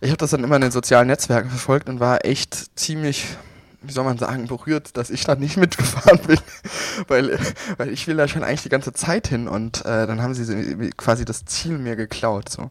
[0.00, 3.24] ich habe das dann immer in den sozialen Netzwerken verfolgt und war echt ziemlich,
[3.82, 6.38] wie soll man sagen, berührt, dass ich da nicht mitgefahren bin.
[7.08, 7.38] weil,
[7.76, 10.90] weil ich will da schon eigentlich die ganze Zeit hin und äh, dann haben sie
[10.96, 12.48] quasi das Ziel mir geklaut.
[12.48, 12.70] So.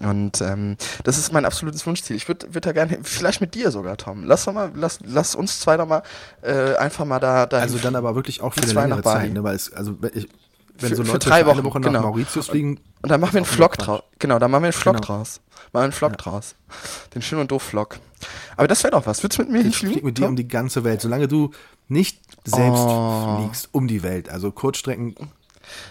[0.00, 2.16] Und ähm, das ist mein absolutes Wunschziel.
[2.16, 4.24] Ich würde würd da gerne, hin- vielleicht mit dir sogar, Tom.
[4.24, 6.02] Lass doch mal, lass, lass uns zwei doch mal
[6.42, 9.02] äh, einfach mal da, da Also dann aber wirklich auch für Die eine längere.
[9.02, 9.44] Zeit, ne?
[9.44, 10.28] Weil es, also ich,
[10.82, 12.02] wenn Für- so für Leute drei für eine Wochen, Woche nach genau.
[12.02, 14.02] Mauritius fliegen, Und dann machen wir einen Vlog draus.
[14.18, 15.06] Genau, dann machen wir einen Vlog Genau.
[15.06, 15.40] draus.
[15.72, 16.54] Machen wir einen Vlog draus.
[17.14, 17.98] Den schön und doof Vlog.
[18.56, 19.22] Aber das wäre doch was.
[19.22, 19.92] Willst du mit mir ich hinfliegen?
[19.94, 21.50] fliege mit dir um die ganze Welt, solange du
[21.88, 23.38] nicht selbst Oh.
[23.40, 24.28] fliegst um die Welt.
[24.28, 25.14] Also Kurzstrecken,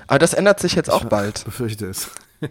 [0.07, 1.43] Aber das ändert sich jetzt auch bald.
[1.45, 2.09] befürchte es.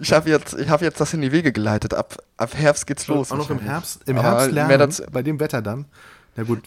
[0.00, 1.92] Ich habe jetzt, ich hab jetzt das in die Wege geleitet.
[1.92, 3.30] Ab, ab Herbst geht's los.
[3.32, 3.58] auch noch im.
[3.58, 5.84] Herbst, im Herbst lernen, bei dem Wetter dann.
[6.36, 6.62] Na gut,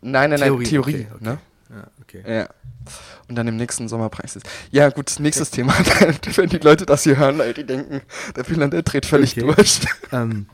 [0.00, 0.94] Nein, nein, nein, Theorie, Theorie.
[0.94, 1.24] okay, okay.
[1.24, 1.38] Ne?
[1.70, 2.22] Ja, okay.
[2.26, 2.48] Ja.
[3.28, 4.46] Und dann im nächsten Sommerpreis ist.
[4.70, 5.72] Ja, gut, nächstes Thema.
[6.36, 8.02] Wenn die Leute das hier hören, die denken,
[8.36, 9.54] der Finland, der dreht völlig Okay.
[9.54, 9.80] durch.
[10.12, 10.46] Ähm,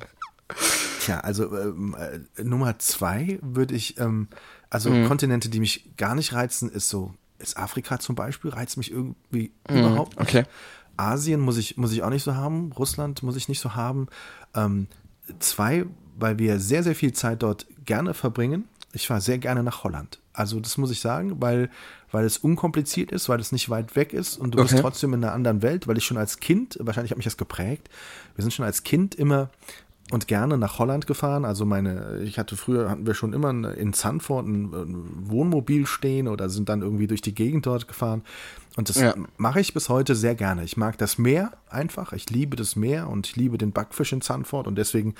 [1.00, 4.28] tja, also ähm, äh, Nummer zwei würde ich, ähm,
[4.70, 5.06] also Mhm.
[5.08, 9.52] Kontinente, die mich gar nicht reizen, ist so, ist Afrika zum Beispiel, reizt mich irgendwie
[9.68, 10.32] überhaupt nicht.
[10.34, 10.40] Mhm.
[10.40, 10.50] okay.
[10.96, 14.06] Asien muss ich, muss ich auch nicht so haben, Russland muss ich nicht so haben.
[14.54, 14.86] Ähm,
[15.38, 15.86] zwei,
[16.18, 18.68] weil wir sehr, sehr viel Zeit dort gerne verbringen.
[18.92, 20.18] Ich fahre sehr gerne nach Holland.
[20.32, 21.70] Also das muss ich sagen, weil,
[22.10, 24.82] weil es unkompliziert ist, weil es nicht weit weg ist und du bist Okay.
[24.82, 27.88] trotzdem in einer anderen Welt, weil ich schon als Kind, wahrscheinlich hat mich das geprägt,
[28.34, 29.50] wir sind schon als Kind immer
[30.10, 31.44] und gerne nach Holland gefahren.
[31.44, 36.26] Also meine, ich hatte früher, hatten wir schon immer in Zandvoort ein, ein Wohnmobil stehen
[36.26, 38.22] oder sind dann irgendwie durch die Gegend dort gefahren.
[38.76, 39.14] Und das Ja.
[39.36, 40.64] mache ich bis heute sehr gerne.
[40.64, 42.12] Ich mag das Meer einfach.
[42.12, 45.14] Ich liebe das Meer und ich liebe den Backfisch in Zandvoort und deswegen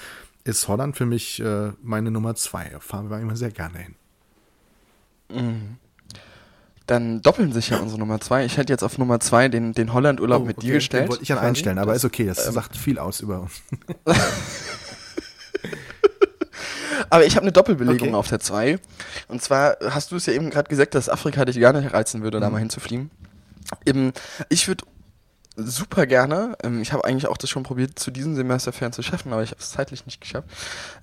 [0.45, 2.70] ist Holland für mich äh, meine Nummer zwei.
[2.80, 3.95] Fahren wir immer sehr gerne hin.
[6.86, 8.45] Dann doppeln sich ja unsere Nummer zwei.
[8.45, 11.09] Ich hätte jetzt auf Nummer zwei den, den Holland-Urlaub mit dir Oh, Den gestellt.
[11.09, 12.26] wollte ich dann einstellen, aber ist okay.
[12.26, 13.62] Das sagt viel aus über uns.
[17.09, 18.16] Aber ich habe eine Doppelbelegung Okay.
[18.16, 18.78] auf der 2.
[19.28, 22.22] Und zwar hast du es ja eben gerade gesagt, dass Afrika dich gar nicht reizen
[22.22, 22.43] würde, Mhm.
[22.43, 23.11] da mal hinzufliegen.
[23.84, 24.12] Eben,
[24.49, 24.84] ich würde
[25.62, 29.02] super gerne, ähm, ich habe eigentlich auch das schon probiert, zu diesem Semester fern zu
[29.02, 30.48] schaffen, aber ich habe es zeitlich nicht geschafft.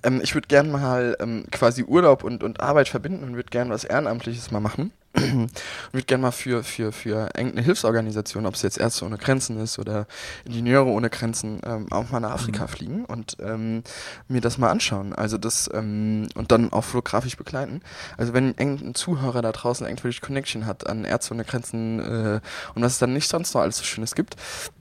[0.02, 3.70] Ähm, ich würde gerne mal ähm, quasi Urlaub und, und Arbeit verbinden und würde gerne
[3.70, 4.92] was Ehrenamtliches mal machen.
[5.14, 5.50] Und
[5.92, 9.78] würde gerne mal für, für, für irgendeine Hilfsorganisation, ob es jetzt Ärzte ohne Grenzen ist
[9.78, 10.06] oder
[10.44, 12.68] Ingenieure ohne Grenzen, ähm, auch mal nach Afrika Mhm.
[12.68, 13.82] fliegen und ähm,
[14.28, 15.12] mir das mal anschauen.
[15.14, 17.80] Also das ähm, und dann auch fotografisch begleiten.
[18.16, 22.40] Also wenn irgendein Zuhörer da draußen irgendwelche Connection hat an Ärzte ohne Grenzen äh,
[22.74, 24.36] und was es dann nicht sonst noch alles so Schönes gibt,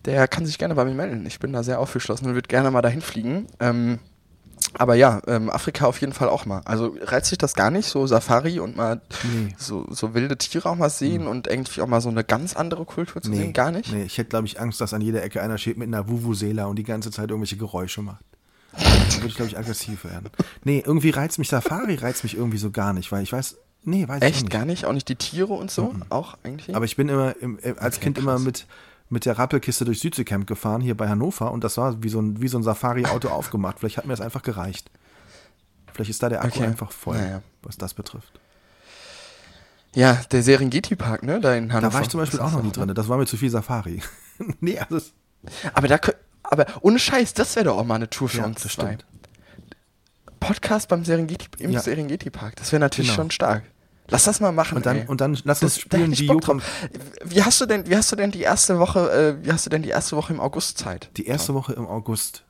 [0.06, 1.26] der kann sich gerne bei mir melden.
[1.26, 3.48] Ich bin da sehr aufgeschlossen und würde gerne mal dahin fliegen.
[3.60, 4.00] Ähm,
[4.74, 6.62] aber ja, ähm, Afrika auf jeden Fall auch mal.
[6.66, 9.56] Also reizt sich das gar nicht, so Safari und mal Nee.
[9.58, 12.86] so, so wilde Tiere auch mal sehen und irgendwie auch mal so eine ganz andere
[12.86, 13.54] Kultur zu sehen?
[13.54, 13.92] Gar nicht?
[13.92, 16.66] Nee, ich hätte, glaube ich, Angst, dass an jeder Ecke einer steht mit einer Vuvuzela
[16.66, 18.24] und die ganze Zeit irgendwelche Geräusche macht.
[18.74, 20.30] Dann würde ich, glaube ich, aggressiv werden.
[20.64, 24.08] Nee, irgendwie reizt mich Safari, reizt mich irgendwie so gar nicht, weil ich weiß, nee,
[24.08, 24.52] weiß ich auch Echt nicht.
[24.52, 24.86] gar nicht?
[24.86, 25.96] Auch nicht die Tiere und so?
[26.10, 26.76] Auch eigentlich?
[26.76, 28.44] Aber ich bin immer im, äh, als Okay, Kind immer krass.
[28.44, 28.68] mit,
[29.10, 32.42] mit der Rappelkiste durch Südseecamp gefahren, hier bei Hannover, und das war wie so ein,
[32.42, 33.80] wie so ein Safari-Auto aufgemacht.
[33.80, 34.92] Vielleicht hat mir das einfach gereicht.
[35.94, 36.66] Vielleicht ist da der Akku Okay.
[36.68, 37.42] einfach voll, Naja.
[37.64, 38.40] was das betrifft.
[39.96, 41.40] ja, der Serengeti-Park, ne?
[41.40, 41.90] Da in Hannover.
[41.90, 42.94] Da war ich zum Beispiel auch noch nie drin.
[42.94, 44.02] Das war mir zu viel Safari.
[44.60, 45.00] nee, also
[45.74, 46.00] Aber da
[46.44, 48.84] aber ohne Scheiß, das wäre doch auch mal eine Tour für ja, uns das zwei.
[48.94, 49.06] stimmt.
[50.40, 51.80] Podcast beim Serengeti, im Ja.
[51.82, 52.56] Serengeti-Park.
[52.58, 53.22] Das wäre natürlich Genau.
[53.24, 53.64] schon stark.
[54.10, 54.78] Lass das mal machen.
[54.78, 55.06] Und dann, ey.
[55.08, 56.62] und dann lass das, uns da spielen wie Joko.
[57.26, 59.70] Wie hast du denn, wie hast du denn die erste Woche, äh, wie hast du
[59.70, 61.10] denn die erste Woche im August Zeit?
[61.18, 62.44] Die erste Woche im August.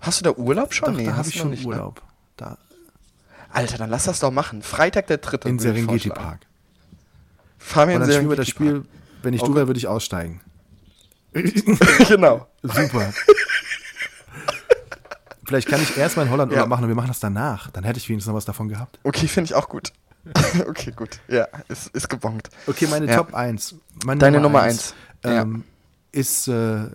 [0.00, 0.94] Hast du da Urlaub schon?
[0.96, 1.68] Doch, da hast habe ich schon nicht, ne?
[1.68, 2.02] Urlaub.
[2.38, 2.56] Da,
[3.52, 4.62] Alter, dann lass das doch machen.
[4.62, 5.48] Freitag der dritte.
[5.48, 6.08] in Serengeti.
[6.08, 6.40] Park.
[7.58, 8.90] Fahren wir Und in dann spielen wir das Serengeti Spiel,
[9.22, 9.50] wenn ich Okay.
[9.50, 10.40] du wäre, würde ich aussteigen.
[11.34, 12.08] Park.
[12.08, 12.46] genau.
[12.62, 13.12] Super.
[15.44, 16.68] Vielleicht kann ich erst meinen Holland-Urlaub Ja.
[16.68, 17.70] machen und wir machen das danach.
[17.70, 18.98] Dann hätte ich wenigstens noch was davon gehabt.
[19.02, 19.92] Okay, finde ich auch gut.
[20.68, 21.20] okay, gut.
[21.28, 22.48] Ja, ist, ist gebongt.
[22.66, 23.16] Okay, meine Ja.
[23.16, 23.76] Top 1.
[24.04, 24.94] Meine Deine Nummer eins.
[25.22, 25.64] Ähm,
[26.12, 26.86] Ist äh,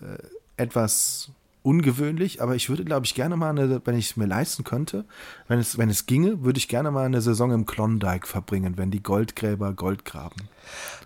[0.56, 1.30] etwas
[1.62, 5.04] ungewöhnlich, aber ich würde, glaube ich, gerne mal, eine, wenn ich es mir leisten könnte,
[5.48, 8.92] wenn es, wenn es ginge, würde ich gerne mal eine Saison im Klondike verbringen, wenn
[8.92, 10.48] die Goldgräber Gold graben.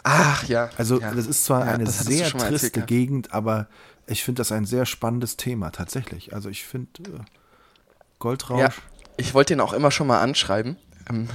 [0.02, 0.68] Ach ja.
[0.76, 1.14] Also ja.
[1.14, 2.88] das ist zwar Ja, eine sehr erzählt triste gehabt.
[2.88, 3.68] Gegend, aber
[4.06, 6.34] ich finde das ein sehr spannendes Thema tatsächlich.
[6.34, 7.20] Also ich finde äh,
[8.18, 8.60] Goldrausch.
[8.60, 8.70] Ja,
[9.16, 10.76] ich wollte den auch immer schon mal anschreiben.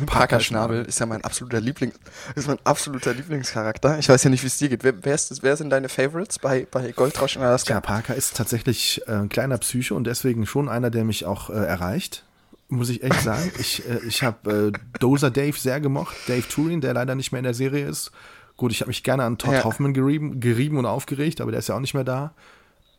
[0.05, 0.85] Parker Schnabel.
[0.85, 1.95] Ist ja mein absoluter Lieblings,
[2.35, 3.99] ist mein absoluter Lieblingscharakter.
[3.99, 4.83] Ich weiß ja nicht, wie es dir geht.
[4.83, 7.73] Wer, wer, ist wer sind deine Favorites bei, bei Goldrausch in Alaska?
[7.73, 11.49] Tja, Parker ist tatsächlich äh, ein kleiner Psycho und deswegen schon einer, der mich auch
[11.49, 12.23] äh, erreicht.
[12.67, 13.51] Muss ich echt sagen.
[13.59, 16.15] Ich, äh, ich habe äh, Dozer Dave sehr gemocht.
[16.27, 18.11] Dave Turin, der leider nicht mehr in der Serie ist.
[18.57, 19.63] Gut, ich habe mich gerne an Todd Ja.
[19.63, 22.33] Hoffman gerieben, gerieben und aufgeregt, aber der ist ja auch nicht mehr da.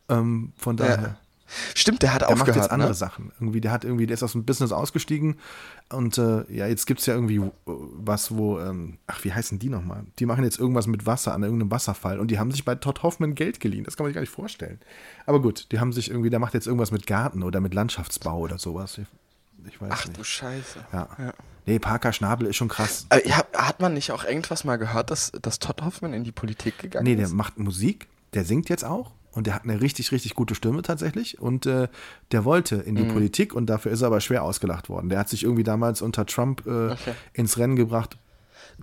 [0.09, 1.01] Ähm, von daher.
[1.01, 1.17] Ja.
[1.75, 2.47] Stimmt, der hat Der aufgehört.
[2.49, 2.95] macht jetzt andere ne?
[2.95, 3.31] Sachen.
[3.39, 5.37] Irgendwie, der hat irgendwie, der ist aus dem Business ausgestiegen
[5.89, 9.57] und äh, ja, jetzt gibt es ja irgendwie äh, was, wo, ähm, ach, wie heißen
[9.59, 10.03] die nochmal?
[10.19, 13.03] Die machen jetzt irgendwas mit Wasser an irgendeinem Wasserfall und die haben sich bei Todd
[13.03, 13.83] Hoffman Geld geliehen.
[13.85, 14.79] Das kann man sich gar nicht vorstellen.
[15.25, 18.39] Aber gut, die haben sich irgendwie, der macht jetzt irgendwas mit Garten oder mit Landschaftsbau
[18.39, 18.97] oder sowas.
[18.97, 19.07] Ich,
[19.67, 20.19] ich weiß Ach nicht.
[20.19, 20.79] du Scheiße.
[20.91, 21.07] Ja.
[21.17, 21.33] Ja.
[21.65, 23.07] Nee, Parker Schnabel ist schon krass.
[23.09, 26.31] Äh, ja, hat man nicht auch irgendwas mal gehört, dass, dass Todd Hoffman in die
[26.31, 27.33] Politik gegangen Nee, der ist?
[27.33, 31.39] macht Musik, der singt jetzt auch und der hat eine richtig, richtig gute Stimme tatsächlich
[31.39, 31.87] und äh,
[32.31, 33.09] der wollte in die Mhm.
[33.09, 35.09] Politik und dafür ist er aber schwer ausgelacht worden.
[35.09, 37.13] Der hat sich irgendwie damals unter Trump äh, Okay.
[37.33, 38.17] ins Rennen gebracht.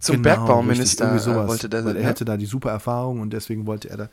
[0.00, 2.08] Zum Genau, Bergbauminister richtig, äh, wollte der weil er ne?
[2.08, 4.08] hätte da die super Erfahrung und deswegen wollte er da.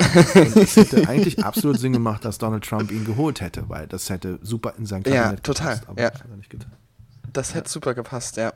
[0.34, 4.08] und es hätte eigentlich absolut Sinn gemacht, dass Donald Trump ihn geholt hätte, weil das
[4.10, 6.10] hätte super in sein Ja, Kabinett total, gepasst, aber ja.
[6.10, 6.72] das hat er nicht getan.
[7.32, 8.52] Das hätte super gepasst, ja.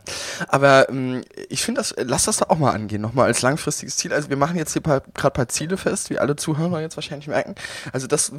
[0.48, 4.12] Aber ähm, ich finde das, lass das doch auch mal angehen, nochmal als langfristiges Ziel.
[4.12, 7.28] Also wir machen jetzt hier gerade ein paar Ziele fest, wie alle Zuhörer jetzt wahrscheinlich
[7.28, 7.54] merken.
[7.92, 8.32] Also das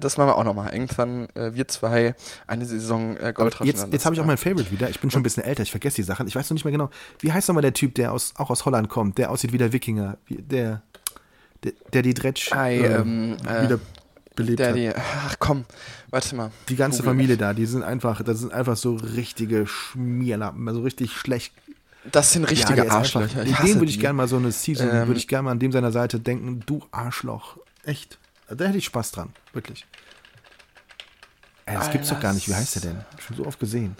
[0.00, 0.72] das machen wir auch nochmal.
[0.72, 2.14] Irgendwann äh, wir zwei
[2.46, 4.90] eine Saison äh, Gold Jetzt, jetzt habe ich auch mein Favorite wieder.
[4.90, 6.26] Ich bin schon ein bisschen älter, ich vergesse die Sachen.
[6.26, 6.90] Ich weiß noch nicht mehr genau.
[7.20, 9.72] Wie heißt nochmal der Typ, der aus, auch aus Holland kommt, der aussieht wie der
[9.72, 10.82] Wikinger, wie, der,
[11.64, 13.80] der, der die Dretsch Ei, äh, ähm, äh, wieder
[14.38, 14.76] belebt Der, hat.
[14.76, 15.64] die, ach komm,
[16.10, 16.50] warte mal.
[16.68, 17.10] Die ganze Google.
[17.12, 21.52] Familie da, die sind einfach, das sind einfach so richtige Schmierlappen, also richtig schlecht.
[22.10, 23.40] Das sind Ja, richtige ist Arschlöcher.
[23.42, 25.58] Einfach, dem würde ich gerne mal so eine Season, Ähm, würde ich gerne mal an
[25.58, 27.58] dem seiner Seite denken, du Arschloch.
[27.84, 28.18] Echt.
[28.48, 29.84] Da hätte ich Spaß dran, wirklich.
[31.66, 32.48] Ey, das gibt's doch gar nicht.
[32.48, 33.04] Wie heißt der denn?
[33.18, 33.94] Schon so oft gesehen.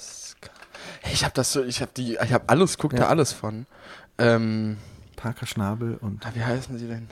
[1.13, 3.01] Ich habe das so, ich habe die, ich habe alles, guck Ja.
[3.01, 3.67] da alles von.
[4.17, 4.79] Ähm,
[5.17, 7.09] Parker Schnabel und ah, wie heißen sie denn?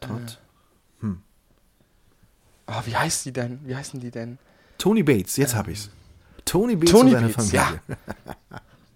[0.00, 0.38] Todd.
[2.66, 3.60] Oh, wie heißt die denn?
[3.64, 4.38] Wie heißen die denn?
[4.78, 5.90] Tony Bates, jetzt hab ich's.
[6.44, 7.80] Tony Bates Tony und seine Bates, Familie.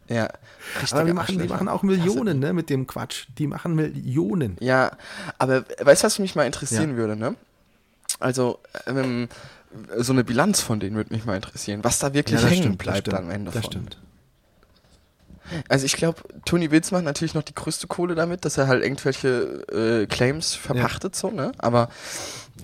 [0.08, 0.24] Ja,
[0.80, 3.26] richtige Aber die machen, die machen auch Millionen, ne, mit dem Quatsch.
[3.38, 4.56] Die machen Millionen.
[4.60, 4.92] Ja,
[5.38, 6.96] aber weißt du, was mich mal interessieren Ja.
[6.96, 7.34] würde, ne?
[8.20, 9.28] Also, ähm,
[9.96, 12.78] so eine Bilanz von denen würde mich mal interessieren, was da wirklich das hängen stimmt,
[12.78, 13.70] bleibt stimmt, am Ende Das von.
[13.72, 13.98] stimmt.
[15.68, 18.82] Also ich glaube, Tony Wills macht natürlich noch die größte Kohle damit, dass er halt
[18.82, 19.64] irgendwelche
[20.02, 21.52] äh, Claims verpachtet so, ne?
[21.58, 21.88] Aber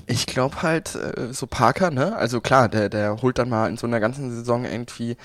[0.07, 2.17] ich glaube halt, äh, so Parker, ne?
[2.17, 5.17] Also klar, der, der holt dann mal in so einer ganzen Saison irgendwie,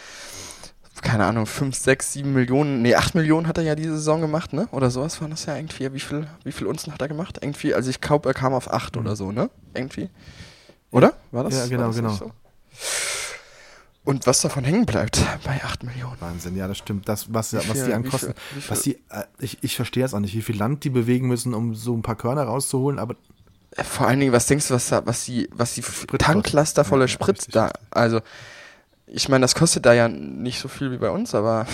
[1.02, 4.54] keine Ahnung, 5, 6, 7 Millionen, nee, 8 Millionen hat er ja diese Saison gemacht,
[4.54, 4.68] ne?
[4.72, 5.94] Oder sowas war das ja irgendwie.
[5.94, 7.40] Wie viel, wie viel Unzen hat er gemacht?
[7.42, 9.50] Irgendwie, also ich glaube, er kam auf 8 oder so, ne?
[9.74, 10.10] Irgendwie.
[10.92, 11.14] Oder?
[11.32, 11.56] War das?
[11.56, 12.14] Ja, genau, das genau.
[12.14, 12.32] So?
[14.10, 16.20] Und was davon hängen bleibt bei 8 Millionen.
[16.20, 17.08] Wahnsinn, ja, das stimmt.
[17.08, 20.04] Das, was, was viel- die ankosten, viel- wie viel- was die, äh, ich, ich verstehe
[20.04, 22.98] es auch nicht, wie viel Land die bewegen müssen, um so ein paar Körner rauszuholen,
[23.00, 23.16] aber
[23.76, 25.84] Äh, Vor allen Dingen, was denkst du, was was die, was die
[26.18, 28.20] Tanklaster voller Ja, ja, Sprit richtig, da, also
[29.06, 31.68] ich meine, das kostet da ja nicht so viel wie bei uns, aber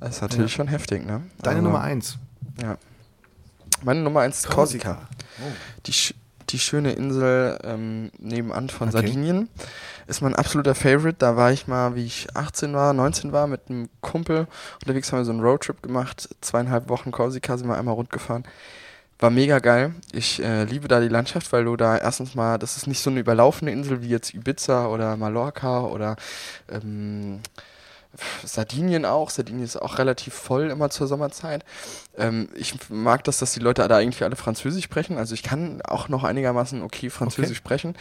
[0.00, 1.22] das ist natürlich schon heftig, ne?
[1.42, 2.16] deine aber, Nummer eins.
[2.62, 2.78] Ja.
[3.82, 5.08] Meine Nummer eins ist Korsika.
[5.86, 6.14] Die, sch-
[6.48, 8.96] die schöne Insel ähm, nebenan von Okay.
[8.98, 9.48] Sardinien.
[10.10, 11.18] Ist mein absoluter Favorite.
[11.20, 14.48] Da war ich mal, wie ich 18 war, 19 war, mit einem Kumpel
[14.82, 16.28] unterwegs, haben wir so einen Roadtrip gemacht.
[16.40, 18.42] Zweieinhalb Wochen Korsika sind wir einmal rund gefahren.
[19.20, 19.94] War mega geil.
[20.10, 23.08] Ich äh, liebe da die Landschaft, weil du da erstens mal, das ist nicht so
[23.08, 26.16] eine überlaufene Insel wie jetzt Ibiza oder Mallorca oder
[26.68, 27.38] ähm,
[28.44, 29.30] Sardinien auch.
[29.30, 31.64] Sardinien ist auch relativ voll immer zur Sommerzeit.
[32.18, 35.18] Ähm, ich mag das, dass die Leute da irgendwie alle Französisch sprechen.
[35.18, 37.54] Also ich kann auch noch einigermaßen okay Französisch Okay.
[37.54, 37.94] sprechen.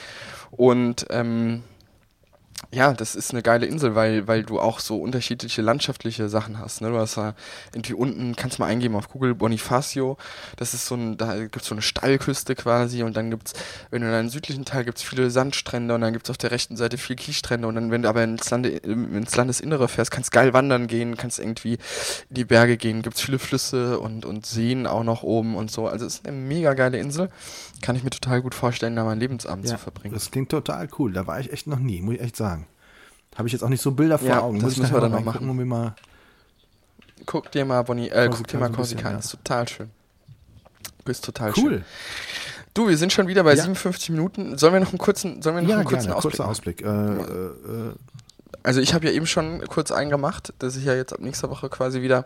[0.49, 1.61] Und ähm,
[2.71, 6.81] ja, das ist eine geile Insel, weil, weil du auch so unterschiedliche landschaftliche Sachen hast.
[6.81, 6.89] Ne?
[6.89, 7.33] Du hast da
[7.73, 10.17] irgendwie unten, kannst mal eingeben auf Google, Bonifacio.
[10.57, 13.53] Das ist so ein, da gibt's so eine Steilküste quasi und dann gibt's,
[13.91, 16.75] wenn du in den südlichen Teil gibt's viele Sandstrände und dann gibt's auf der rechten
[16.75, 20.53] Seite viel Kiesstrände und dann, wenn du aber ins, Lande, ins Landesinnere fährst, kannst geil
[20.53, 21.73] wandern gehen, kannst irgendwie
[22.29, 25.87] in die Berge gehen, gibt's viele Flüsse und, und Seen auch noch oben und so.
[25.87, 27.29] Also es ist eine mega geile Insel.
[27.81, 30.13] Kann ich mir total gut vorstellen, da meinen Lebensabend Ja, zu verbringen.
[30.13, 31.13] das klingt total cool.
[31.13, 32.48] Da war ich echt noch nie, muss ich echt sagen.
[33.35, 34.59] Habe ich jetzt auch nicht so Bilder vor Ja, Augen.
[34.59, 35.55] das müssen wir dann noch machen.
[35.55, 35.95] mir mal
[37.25, 39.19] Guck dir mal Bonnie, äh, guck dir mal so Korsika an, ja.
[39.19, 39.89] ist total schön.
[41.05, 41.63] Ist total schön.
[41.65, 41.83] Cool.
[42.73, 43.63] Du, wir sind schon wieder bei Ja.
[43.63, 44.57] 57 Minuten.
[44.57, 46.15] Sollen wir noch einen kurzen, sollen wir noch Ja, einen kurzen gerne.
[46.15, 46.49] Ausblick Kurzer?
[46.49, 46.81] Ausblick.
[46.81, 47.93] Äh, äh, äh,
[48.63, 51.69] Also ich habe ja eben schon kurz eingemacht, dass ich ja jetzt ab nächster Woche
[51.69, 52.25] quasi wieder,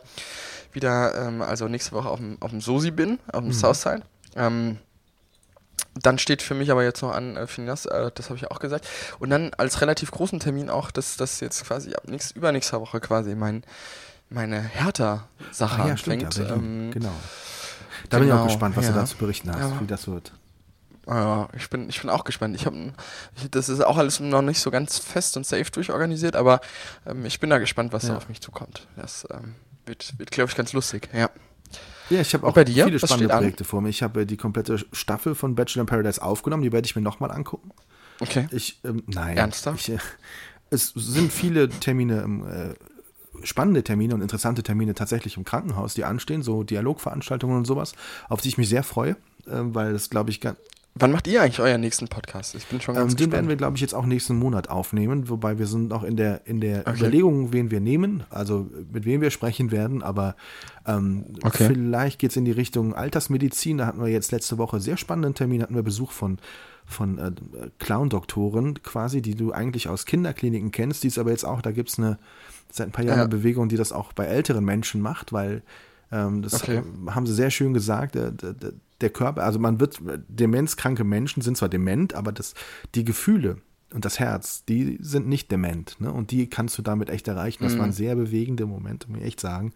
[0.73, 3.53] wieder, ähm, also nächste Woche auf dem, auf dem Sosi bin, auf dem Mhm.
[3.53, 4.01] Southside.
[4.35, 4.77] Ähm,
[5.95, 8.51] dann steht für mich aber jetzt noch an äh, Finas, äh, das habe ich ja
[8.51, 8.87] auch gesagt.
[9.19, 12.99] Und dann als relativ großen Termin auch, dass das jetzt quasi ab nächst, übernächster Woche
[12.99, 13.63] quasi mein,
[14.29, 16.23] meine Hertha-Sache ah, ja, stimmt.
[16.23, 16.49] anfängt.
[16.49, 17.11] Ja, ähm, genau.
[18.09, 18.91] Da bin ich auch genau, gespannt, was ja.
[18.91, 19.81] du da zu berichten hast, Ja.
[19.81, 20.33] wie das wird.
[21.07, 22.55] Ja, ich bin, ich bin auch gespannt.
[22.55, 22.93] Ich habe,
[23.51, 26.61] das ist auch alles noch nicht so ganz fest und safe durchorganisiert, aber
[27.05, 28.87] ähm, ich bin da gespannt, was da auf mich zukommt.
[28.95, 31.09] Das ähm, wird, wird glaube ich, ganz lustig.
[31.13, 31.29] Ja.
[32.09, 32.85] Ja, ich habe auch bei dir?
[32.85, 33.39] viele Was spannende steht an?
[33.39, 33.89] Projekte vor mir.
[33.89, 37.01] Ich habe äh, die komplette Staffel von Bachelor in Paradise aufgenommen, die werde ich mir
[37.01, 37.71] nochmal angucken.
[38.19, 38.47] Okay.
[38.51, 39.37] Ich, ähm, nein.
[39.37, 39.87] Ernsthaft?
[39.87, 39.99] Ich, äh,
[40.69, 46.41] es sind viele Termine, äh, spannende Termine und interessante Termine tatsächlich im Krankenhaus, die anstehen,
[46.41, 47.93] so Dialogveranstaltungen und sowas,
[48.29, 49.15] auf die ich mich sehr freue,
[49.47, 50.57] ähm, weil das, glaube ich, ganz,
[50.95, 52.53] Wann macht ihr eigentlich euren nächsten Podcast?
[52.53, 55.27] Ich bin schon ganz ähm, den werden wir, glaube ich, jetzt auch nächsten Monat aufnehmen,
[55.27, 56.97] wobei wir sind noch in der, in der Okay.
[56.97, 60.35] Überlegung, wen wir nehmen, also mit wem wir sprechen werden, aber
[60.85, 61.65] ähm, Okay.
[61.67, 63.79] vielleicht geht es in die Richtung Altersmedizin.
[63.79, 66.37] Da hatten wir jetzt letzte Woche sehr spannenden Termin, hatten wir Besuch von,
[66.85, 67.31] von äh,
[67.79, 71.89] Clown-Doktoren quasi, die du eigentlich aus Kinderkliniken kennst, die ist aber jetzt auch, da gibt
[71.89, 72.19] es eine,
[72.69, 73.23] seit ein paar Jahren Ja.
[73.23, 75.63] eine Bewegung, die das auch bei älteren Menschen macht, weil
[76.11, 76.83] ähm, das Okay.
[77.07, 78.15] äh, haben sie sehr schön gesagt,
[79.01, 82.53] der, Körper, also man wird, demenzkranke Menschen sind zwar dement, aber das,
[82.95, 83.57] die Gefühle
[83.93, 85.95] und das Herz, die sind nicht dement.
[85.99, 86.11] Ne?
[86.11, 87.63] Und die kannst du damit echt erreichen.
[87.63, 87.79] Das Mhm.
[87.79, 89.73] waren sehr bewegende Momente, muss ich echt sagen.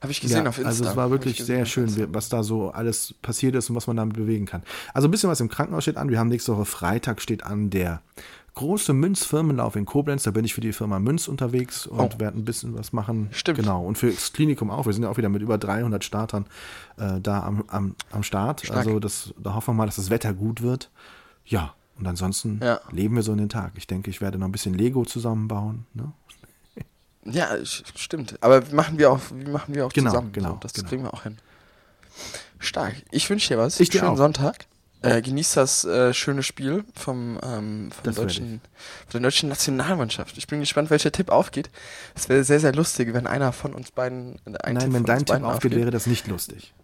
[0.00, 0.68] Habe ich gesehen ja, auf Insta.
[0.68, 3.96] Also es war wirklich sehr schön, was da so alles passiert ist und was man
[3.96, 4.62] damit bewegen kann.
[4.94, 6.08] Also ein bisschen was im Krankenhaus steht an.
[6.08, 8.00] Wir haben nächste Woche Freitag steht an der
[8.54, 10.22] große Münzfirmenlauf in Koblenz.
[10.24, 12.18] Da bin ich für die Firma Münz unterwegs und Oh.
[12.20, 13.28] werde ein bisschen was machen.
[13.32, 13.58] Stimmt.
[13.58, 13.84] Genau.
[13.84, 14.86] Und für das Klinikum auch.
[14.86, 16.46] Wir sind ja auch wieder mit über 300 Startern
[16.98, 18.62] äh, da am, am, am Start.
[18.64, 18.78] Stark.
[18.78, 20.90] Also das, da hoffen wir mal, dass das Wetter gut wird.
[21.44, 21.74] Ja.
[21.98, 22.80] Und ansonsten Ja.
[22.92, 23.72] leben wir so in den Tag.
[23.76, 25.86] Ich denke, ich werde noch ein bisschen Lego zusammenbauen.
[25.94, 26.12] Ne?
[27.24, 28.42] Ja, stimmt.
[28.42, 30.32] Aber machen wir auch, wie machen wir auch Genau, zusammen.
[30.32, 30.88] genau, das genau.
[30.88, 31.36] kriegen wir auch hin.
[32.58, 32.94] Stark.
[33.10, 33.78] Ich wünsche dir was.
[33.80, 34.16] Ich dir Schönen auch.
[34.16, 34.66] Sonntag.
[35.02, 38.60] Äh, genieß das äh, schöne Spiel vom, ähm, vom deutschen,
[39.08, 40.36] von der deutschen Nationalmannschaft.
[40.36, 41.70] Ich bin gespannt, welcher Tipp aufgeht.
[42.14, 44.36] Es wäre sehr, sehr lustig, wenn einer von uns beiden.
[44.44, 46.74] Ein Nein, Tipp wenn dein Tipp beiden aufgeht, wäre das nicht lustig.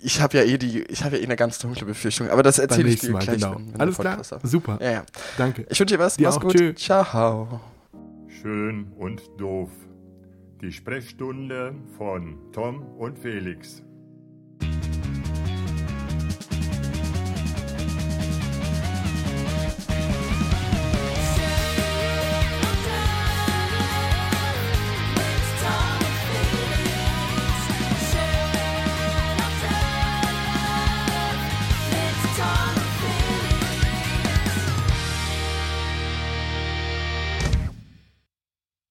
[0.00, 2.58] Ich habe ja eh die, ich habe ja eh eine ganz dunkle Befürchtung, aber das
[2.58, 3.40] erzähle ich dir Mal, gleich.
[3.40, 3.56] genau.
[3.56, 4.78] wenn- Alles klar, auf- super.
[4.80, 5.04] Ja, ja.
[5.36, 5.66] Danke.
[5.68, 6.16] Ich wünsche dir was.
[6.16, 6.42] Dir Mach's auch.
[6.42, 6.56] gut.
[6.56, 6.74] Tschö.
[6.74, 7.60] Ciao.
[8.40, 9.70] Schön und doof.
[10.62, 13.82] Die Sprechstunde von Tom und Felix.